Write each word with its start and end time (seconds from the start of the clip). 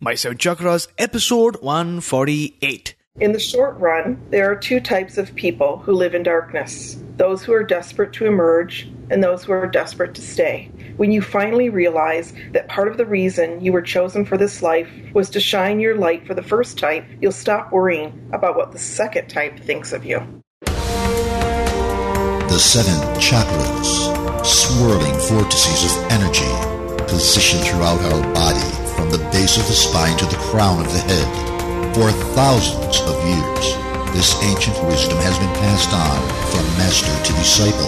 My 0.00 0.14
Seven 0.14 0.38
Chakras, 0.38 0.86
episode 0.96 1.56
148. 1.60 2.94
In 3.18 3.32
the 3.32 3.40
short 3.40 3.76
run, 3.80 4.24
there 4.30 4.48
are 4.48 4.54
two 4.54 4.78
types 4.78 5.18
of 5.18 5.34
people 5.34 5.78
who 5.78 5.92
live 5.92 6.14
in 6.14 6.22
darkness 6.22 7.02
those 7.16 7.42
who 7.42 7.52
are 7.52 7.64
desperate 7.64 8.12
to 8.12 8.26
emerge 8.26 8.88
and 9.10 9.24
those 9.24 9.42
who 9.42 9.50
are 9.50 9.66
desperate 9.66 10.14
to 10.14 10.22
stay. 10.22 10.70
When 10.98 11.10
you 11.10 11.20
finally 11.20 11.68
realize 11.68 12.32
that 12.52 12.68
part 12.68 12.86
of 12.86 12.96
the 12.96 13.06
reason 13.06 13.60
you 13.60 13.72
were 13.72 13.82
chosen 13.82 14.24
for 14.24 14.36
this 14.36 14.62
life 14.62 14.88
was 15.14 15.30
to 15.30 15.40
shine 15.40 15.80
your 15.80 15.96
light 15.96 16.28
for 16.28 16.34
the 16.34 16.44
first 16.44 16.78
type, 16.78 17.04
you'll 17.20 17.32
stop 17.32 17.72
worrying 17.72 18.30
about 18.32 18.54
what 18.54 18.70
the 18.70 18.78
second 18.78 19.26
type 19.26 19.58
thinks 19.58 19.92
of 19.92 20.04
you. 20.04 20.20
The 20.62 22.58
seven 22.60 22.94
chakras, 23.18 24.46
swirling 24.46 25.18
vortices 25.28 25.96
of 25.96 26.12
energy, 26.12 27.04
positioned 27.08 27.64
throughout 27.64 28.00
our 28.12 28.32
body 28.32 28.87
from 28.98 29.10
the 29.14 29.30
base 29.30 29.54
of 29.54 29.62
the 29.70 29.78
spine 29.78 30.18
to 30.18 30.26
the 30.26 30.42
crown 30.50 30.82
of 30.82 30.90
the 30.90 30.98
head. 31.06 31.28
For 31.94 32.10
thousands 32.34 32.98
of 33.06 33.14
years, 33.22 33.66
this 34.10 34.34
ancient 34.42 34.74
wisdom 34.90 35.14
has 35.22 35.38
been 35.38 35.54
passed 35.62 35.94
on 35.94 36.18
from 36.50 36.66
master 36.82 37.06
to 37.06 37.32
disciple. 37.38 37.86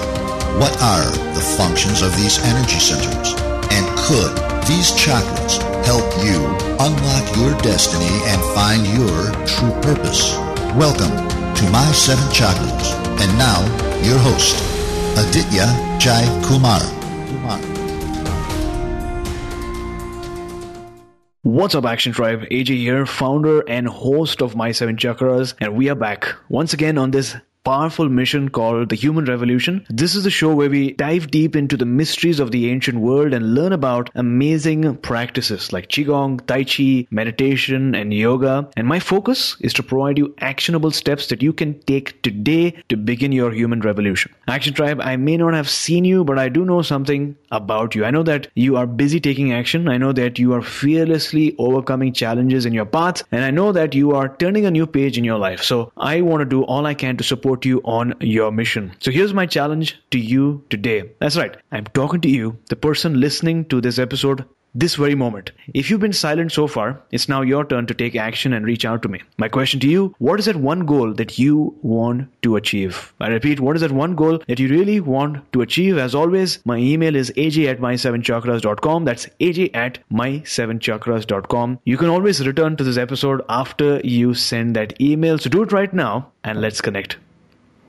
What 0.62 0.70
are 0.78 1.10
the 1.34 1.42
functions 1.59 2.06
of 2.06 2.14
these 2.14 2.38
energy 2.46 2.78
centers? 2.78 3.34
And 3.74 3.84
could 4.06 4.38
these 4.70 4.95
chakras 4.95 5.59
help 5.83 6.06
you 6.23 6.38
unlock 6.78 7.27
your 7.34 7.58
destiny 7.58 8.14
and 8.30 8.38
find 8.55 8.86
your 8.95 9.34
true 9.50 9.74
purpose? 9.83 10.38
Welcome 10.78 11.11
to 11.58 11.64
My 11.74 11.91
Seven 11.91 12.27
Chakras. 12.30 12.95
And 13.19 13.30
now, 13.34 13.58
your 14.06 14.19
host, 14.22 14.55
Aditya 15.19 15.66
Jai 15.98 16.22
Kumar. 16.47 16.78
Kumar. 17.27 17.70
What's 21.42 21.74
up, 21.74 21.86
Action 21.86 22.12
Tribe? 22.12 22.42
AJ 22.50 22.76
here, 22.76 23.06
founder 23.06 23.60
and 23.60 23.88
host 23.88 24.42
of 24.42 24.56
My 24.56 24.72
Seven 24.72 24.98
Chakras, 24.98 25.54
and 25.58 25.74
we 25.74 25.88
are 25.88 25.94
back 25.94 26.34
once 26.50 26.74
again 26.74 26.98
on 26.98 27.12
this 27.12 27.34
powerful 27.64 28.10
mission 28.10 28.50
called 28.50 28.91
The 28.91 28.97
Human 28.97 29.24
Revolution. 29.24 29.86
This 29.88 30.14
is 30.14 30.24
the 30.24 30.30
show 30.30 30.55
where 30.55 30.69
we 30.69 30.92
dive 30.92 31.30
deep 31.30 31.56
into 31.56 31.78
the 31.78 31.86
mysteries 31.86 32.41
of 32.41 32.50
the 32.50 32.70
ancient 32.70 32.98
world 32.98 33.32
and 33.32 33.55
learn 33.55 33.72
about 33.72 34.10
amazing 34.14 34.97
practices 34.98 35.72
like 35.72 35.88
Qigong, 35.88 36.44
Tai 36.47 36.64
Chi, 36.64 37.06
meditation, 37.10 37.94
and 37.94 38.12
yoga. 38.12 38.69
And 38.77 38.86
my 38.86 39.00
focus 39.00 39.56
is 39.60 39.72
to 39.75 39.82
provide 39.82 40.19
you 40.19 40.34
actionable 40.41 40.91
steps 40.91 41.28
that 41.28 41.42
you 41.42 41.54
can 41.54 41.80
take 41.80 42.20
today 42.22 42.72
to 42.91 42.98
begin 42.98 43.32
your 43.32 43.52
human 43.52 43.80
revolution. 43.80 44.30
Action 44.47 44.75
Tribe, 44.75 45.00
I 45.00 45.16
may 45.16 45.38
not 45.38 45.54
have 45.54 45.70
seen 45.70 46.04
you, 46.04 46.22
but 46.22 46.38
I 46.38 46.50
do 46.50 46.66
know 46.66 46.82
something 46.82 47.34
about 47.51 47.95
you. 47.95 48.05
I 48.05 48.11
know 48.11 48.23
that 48.23 48.48
you 48.55 48.77
are 48.77 48.87
busy 48.87 49.20
taking 49.20 49.53
action. 49.53 49.89
I 49.89 49.98
know 49.98 50.12
that 50.12 50.39
you 50.39 50.53
are 50.55 50.62
fearlessly 50.62 51.55
overcoming 51.59 52.12
challenges 52.12 52.67
in 52.67 52.73
your 52.73 52.87
path. 52.87 53.23
And 53.33 53.45
I 53.45 53.51
know 53.51 53.73
that 53.73 53.95
you 53.95 54.12
are 54.12 54.37
turning 54.37 54.67
a 54.67 54.70
new 54.70 54.87
page 54.87 55.19
in 55.19 55.25
your 55.25 55.39
life. 55.39 55.62
So 55.62 55.93
I 55.97 56.21
want 56.21 56.41
to 56.41 56.45
do 56.45 56.65
all 56.65 56.87
I 56.87 56.95
can 56.95 57.17
to 57.17 57.25
support 57.25 57.65
you 57.65 57.81
on 57.84 58.15
your 58.21 58.53
mission. 58.53 58.93
So 59.01 59.11
here's 59.11 59.34
my 59.34 59.47
challenge 59.47 60.01
to 60.11 60.19
you 60.19 60.65
today. 60.71 61.11
That's 61.19 61.37
right. 61.37 61.56
I'm 61.73 61.84
talking 61.87 62.21
to 62.23 62.28
you, 62.28 62.59
the 62.69 62.77
person 62.77 63.21
listening 63.21 63.65
to 63.67 63.81
this 63.81 63.98
episode 63.98 64.45
this 64.74 64.94
very 64.94 65.14
moment. 65.14 65.52
If 65.74 65.90
you've 65.90 66.00
been 66.00 66.12
silent 66.12 66.52
so 66.52 66.66
far, 66.66 67.00
it's 67.10 67.28
now 67.28 67.42
your 67.42 67.64
turn 67.64 67.86
to 67.86 67.94
take 67.94 68.16
action 68.16 68.52
and 68.52 68.64
reach 68.64 68.84
out 68.84 69.02
to 69.02 69.08
me. 69.08 69.22
My 69.38 69.48
question 69.48 69.80
to 69.80 69.88
you 69.88 70.14
what 70.18 70.38
is 70.38 70.46
that 70.46 70.56
one 70.56 70.86
goal 70.86 71.12
that 71.14 71.38
you 71.38 71.74
want 71.82 72.28
to 72.42 72.56
achieve? 72.56 73.12
I 73.20 73.28
repeat, 73.28 73.60
what 73.60 73.76
is 73.76 73.82
that 73.82 73.92
one 73.92 74.14
goal 74.14 74.41
that 74.46 74.58
you 74.58 74.68
really 74.68 75.00
want 75.00 75.52
to 75.52 75.62
achieve? 75.62 75.98
As 75.98 76.14
always, 76.14 76.64
my 76.64 76.76
email 76.76 77.16
is 77.16 77.32
aj 77.36 77.66
at 77.66 77.80
my7chakras.com. 77.80 79.04
That's 79.04 79.26
aj 79.41 79.74
at 79.74 79.98
my7chakras.com. 80.12 81.78
You 81.84 81.96
can 81.96 82.08
always 82.08 82.46
return 82.46 82.76
to 82.76 82.84
this 82.84 82.96
episode 82.96 83.42
after 83.48 84.00
you 84.04 84.34
send 84.34 84.76
that 84.76 85.00
email. 85.00 85.38
So 85.38 85.50
do 85.50 85.62
it 85.62 85.72
right 85.72 85.92
now 85.92 86.32
and 86.44 86.60
let's 86.60 86.80
connect. 86.80 87.16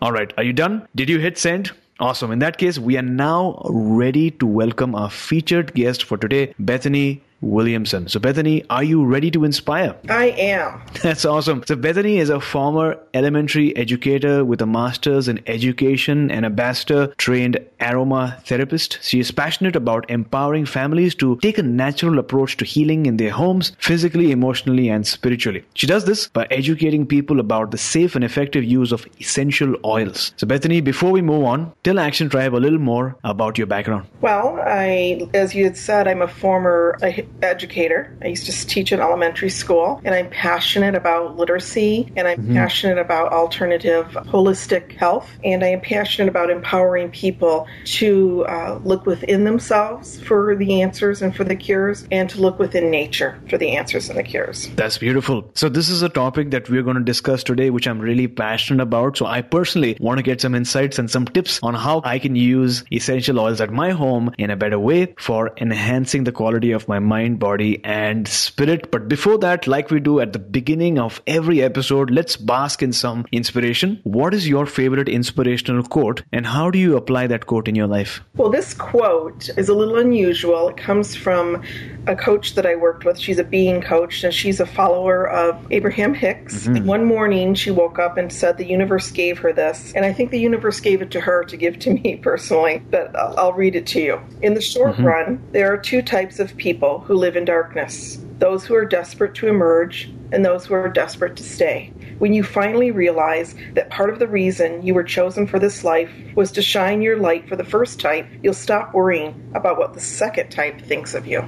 All 0.02 0.12
right, 0.12 0.34
are 0.36 0.44
you 0.44 0.54
done? 0.54 0.88
Did 0.96 1.10
you 1.10 1.20
hit 1.20 1.38
send? 1.38 1.72
Awesome. 2.02 2.32
In 2.32 2.40
that 2.40 2.58
case, 2.58 2.80
we 2.80 2.98
are 2.98 3.04
now 3.04 3.62
ready 3.70 4.32
to 4.32 4.48
welcome 4.48 4.96
our 4.96 5.12
featured 5.12 5.76
guest 5.76 6.04
for 6.04 6.18
today, 6.18 6.56
Bethany 6.58 7.22
Williamson. 7.42 8.08
So, 8.08 8.20
Bethany, 8.20 8.64
are 8.70 8.84
you 8.84 9.04
ready 9.04 9.32
to 9.32 9.44
inspire? 9.44 9.96
I 10.10 10.28
am. 10.28 10.82
That's 11.02 11.26
awesome. 11.26 11.64
So, 11.68 11.76
Bethany 11.76 12.18
is 12.18 12.30
a 12.30 12.40
former 12.40 12.98
elementary 13.14 13.76
educator 13.76 14.46
with 14.46 14.62
a 14.62 14.66
master's 14.66 15.28
in 15.28 15.42
education 15.48 16.32
and 16.32 16.46
a 16.46 16.50
Bastyr 16.50 17.16
trained 17.18 17.60
aroma 17.80 18.38
therapist. 18.46 19.00
She 19.02 19.20
is 19.20 19.32
passionate 19.32 19.76
about 19.76 20.10
empowering 20.10 20.66
families 20.66 21.16
to 21.16 21.38
take 21.38 21.58
a 21.58 21.64
natural 21.64 22.20
approach 22.20 22.58
to 22.58 22.66
healing 22.66 23.06
in 23.06 23.18
their 23.18 23.32
homes, 23.32 23.74
physically, 23.80 24.32
emotionally, 24.32 24.90
and 24.90 25.06
spiritually. 25.06 25.64
She 25.74 25.88
does 25.88 26.06
this 26.06 26.28
by 26.28 26.48
educating 26.52 27.06
people 27.06 27.40
about 27.40 27.72
the 27.72 27.78
safe 27.78 28.16
and 28.16 28.24
effective 28.24 28.64
use 28.64 28.92
of 28.92 29.08
essential 29.20 29.76
oils. 29.84 30.34
So, 30.38 30.46
Bethany, 30.46 30.82
before 30.82 31.12
we 31.12 31.22
move 31.22 31.44
on, 31.44 31.72
tell 31.84 32.00
Action 32.00 32.30
Tribe 32.30 32.54
a 32.54 32.58
little 32.58 32.80
more 32.80 33.16
about 33.24 33.58
your 33.58 33.68
background. 33.68 34.08
Well, 34.22 34.60
I, 34.64 35.28
as 35.34 35.56
you 35.56 35.64
had 35.64 35.78
said, 35.78 36.08
I'm 36.08 36.22
a 36.22 36.28
former 36.28 36.98
educator. 37.42 38.16
I 38.22 38.28
used 38.28 38.46
to 38.46 38.68
teach 38.68 38.92
in 38.92 39.00
elementary 39.00 39.50
school, 39.50 40.02
and 40.04 40.14
I'm 40.14 40.30
passionate 40.30 40.96
about 40.96 41.38
literacy, 41.38 42.12
and 42.16 42.28
I'm 42.28 42.40
mm-hmm. 42.40 42.54
passionate 42.54 42.98
about 42.98 43.32
alternative 43.32 44.06
holistic 44.08 44.96
health, 44.98 45.30
and 45.44 45.64
I 45.64 45.70
am 45.70 45.82
passionate 45.82 46.30
about 46.30 46.50
empowering 46.50 47.12
people 47.12 47.68
to 47.86 48.46
uh, 48.46 48.80
look 48.84 49.06
within 49.06 49.44
themselves 49.44 50.22
for 50.22 50.56
the 50.56 50.82
answers 50.82 51.22
and 51.22 51.36
for 51.36 51.44
the 51.44 51.56
cures, 51.56 52.08
and 52.12 52.30
to 52.30 52.42
look 52.42 52.60
within 52.60 52.90
nature 52.90 53.40
for 53.50 53.58
the 53.58 53.76
answers 53.76 54.10
and 54.10 54.18
the 54.18 54.24
cures. 54.24 54.68
That's 54.76 54.98
beautiful. 54.98 55.50
So, 55.56 55.70
this 55.70 55.90
is 55.90 56.02
a 56.02 56.10
topic 56.10 56.52
that 56.52 56.70
we're 56.70 56.84
going 56.84 56.98
to 56.98 57.04
discuss 57.04 57.44
today, 57.44 57.70
which 57.70 57.88
I'm 57.88 58.00
really 58.00 58.28
passionate 58.28 58.84
about. 58.84 59.18
So, 59.18 59.26
I 59.26 59.42
personally 59.42 59.98
want 60.00 60.18
to 60.18 60.24
get 60.24 60.42
some 60.42 60.56
insights 60.56 61.00
and 61.00 61.10
some 61.10 61.26
tips 61.26 61.60
on 61.64 61.74
how 61.74 62.02
I 62.04 62.20
can 62.20 62.36
use 62.36 62.84
essential 62.92 63.40
oils 63.40 63.62
at 63.62 63.72
my 63.72 63.92
home 63.92 64.32
in 64.38 64.50
a 64.50 64.56
better 64.56 64.80
way 64.80 65.14
for 65.18 65.52
enhancing 65.58 66.24
the 66.24 66.32
quality 66.32 66.72
of 66.72 66.88
my 66.88 67.00
mind, 67.00 67.21
body, 67.30 67.84
and 67.84 68.28
spirit. 68.28 68.92
But 68.92 69.08
before 69.08 69.38
that, 69.40 69.68
like 69.68 69.92
we 69.92 70.00
do 70.00 70.20
at 70.20 70.34
the 70.34 70.40
beginning 70.40 71.00
of 71.00 71.22
every 71.28 71.62
episode, 71.62 72.10
let's 72.10 72.38
bask 72.38 72.82
in 72.82 72.94
some 72.94 73.26
inspiration. 73.32 74.00
What 74.04 74.34
is 74.34 74.48
your 74.48 74.66
favorite 74.66 75.10
inspirational 75.10 75.84
quote, 75.84 76.24
and 76.32 76.46
how 76.46 76.70
do 76.72 76.80
you 76.80 76.98
apply 76.98 77.28
that 77.28 77.46
quote 77.46 77.68
in 77.68 77.76
your 77.76 77.88
life? 77.88 78.22
Well, 78.36 78.50
this 78.50 78.74
quote 78.74 79.50
is 79.58 79.70
a 79.70 79.74
little 79.74 79.98
unusual. 79.98 80.70
It 80.70 80.78
comes 80.78 81.16
from 81.16 81.64
a 82.08 82.16
coach 82.16 82.56
that 82.56 82.66
I 82.66 82.76
worked 82.76 83.06
with. 83.06 83.20
She's 83.20 83.40
a 83.40 83.44
being 83.44 83.82
coach, 83.82 84.24
and 84.24 84.34
she's 84.34 84.60
a 84.60 84.66
follower 84.66 85.30
of 85.30 85.66
Abraham 85.72 86.14
Hicks. 86.14 86.68
Mm-hmm. 86.68 86.86
one 86.86 87.06
morning, 87.06 87.54
she 87.54 87.72
woke 87.72 88.00
up 88.00 88.18
and 88.18 88.32
said 88.32 88.58
the 88.58 88.66
universe 88.66 89.12
gave 89.12 89.38
her 89.40 89.54
this, 89.54 89.94
and 89.96 90.06
I 90.06 90.14
think 90.14 90.32
the 90.32 90.40
universe 90.40 90.80
gave 90.80 91.02
it 91.02 91.12
to 91.12 91.22
her 91.22 91.44
to 91.46 91.58
give 91.58 91.80
to 91.80 91.92
me 92.04 92.18
personally. 92.18 92.82
But 92.90 93.16
I'll, 93.16 93.38
I'll 93.38 93.54
read 93.54 93.76
it 93.76 93.88
to 93.88 94.02
you. 94.02 94.22
In 94.42 94.54
the 94.54 94.62
short 94.62 94.94
mm-hmm. 94.94 95.06
run, 95.06 95.44
there 95.52 95.72
are 95.72 95.78
two 95.78 96.02
types 96.02 96.40
of 96.40 96.56
people 96.58 97.00
who 97.00 97.16
live 97.16 97.36
in 97.36 97.46
darkness 97.46 98.20
those 98.42 98.66
who 98.66 98.74
are 98.74 98.86
desperate 98.86 99.36
to 99.36 99.48
emerge 99.48 100.12
and 100.32 100.46
those 100.46 100.66
who 100.66 100.74
are 100.74 100.90
desperate 100.90 101.36
to 101.38 101.44
stay. 101.44 101.92
When 102.20 102.34
you 102.34 102.44
finally 102.44 102.92
realize 102.92 103.56
that 103.74 103.90
part 103.90 104.10
of 104.10 104.20
the 104.20 104.28
reason 104.28 104.86
you 104.86 104.94
were 104.94 105.04
chosen 105.04 105.48
for 105.48 105.60
this 105.60 105.84
life 105.84 106.12
was 106.36 106.52
to 106.54 106.62
shine 106.62 107.02
your 107.02 107.18
light 107.18 107.50
for 107.50 107.56
the 107.56 107.64
first 107.64 108.00
type, 108.00 108.28
you'll 108.44 108.54
stop 108.54 108.94
worrying 108.94 109.52
about 109.56 109.78
what 109.78 109.94
the 109.94 110.00
second 110.00 110.50
type 110.50 110.80
thinks 110.82 111.14
of 111.14 111.28
you. 111.28 111.42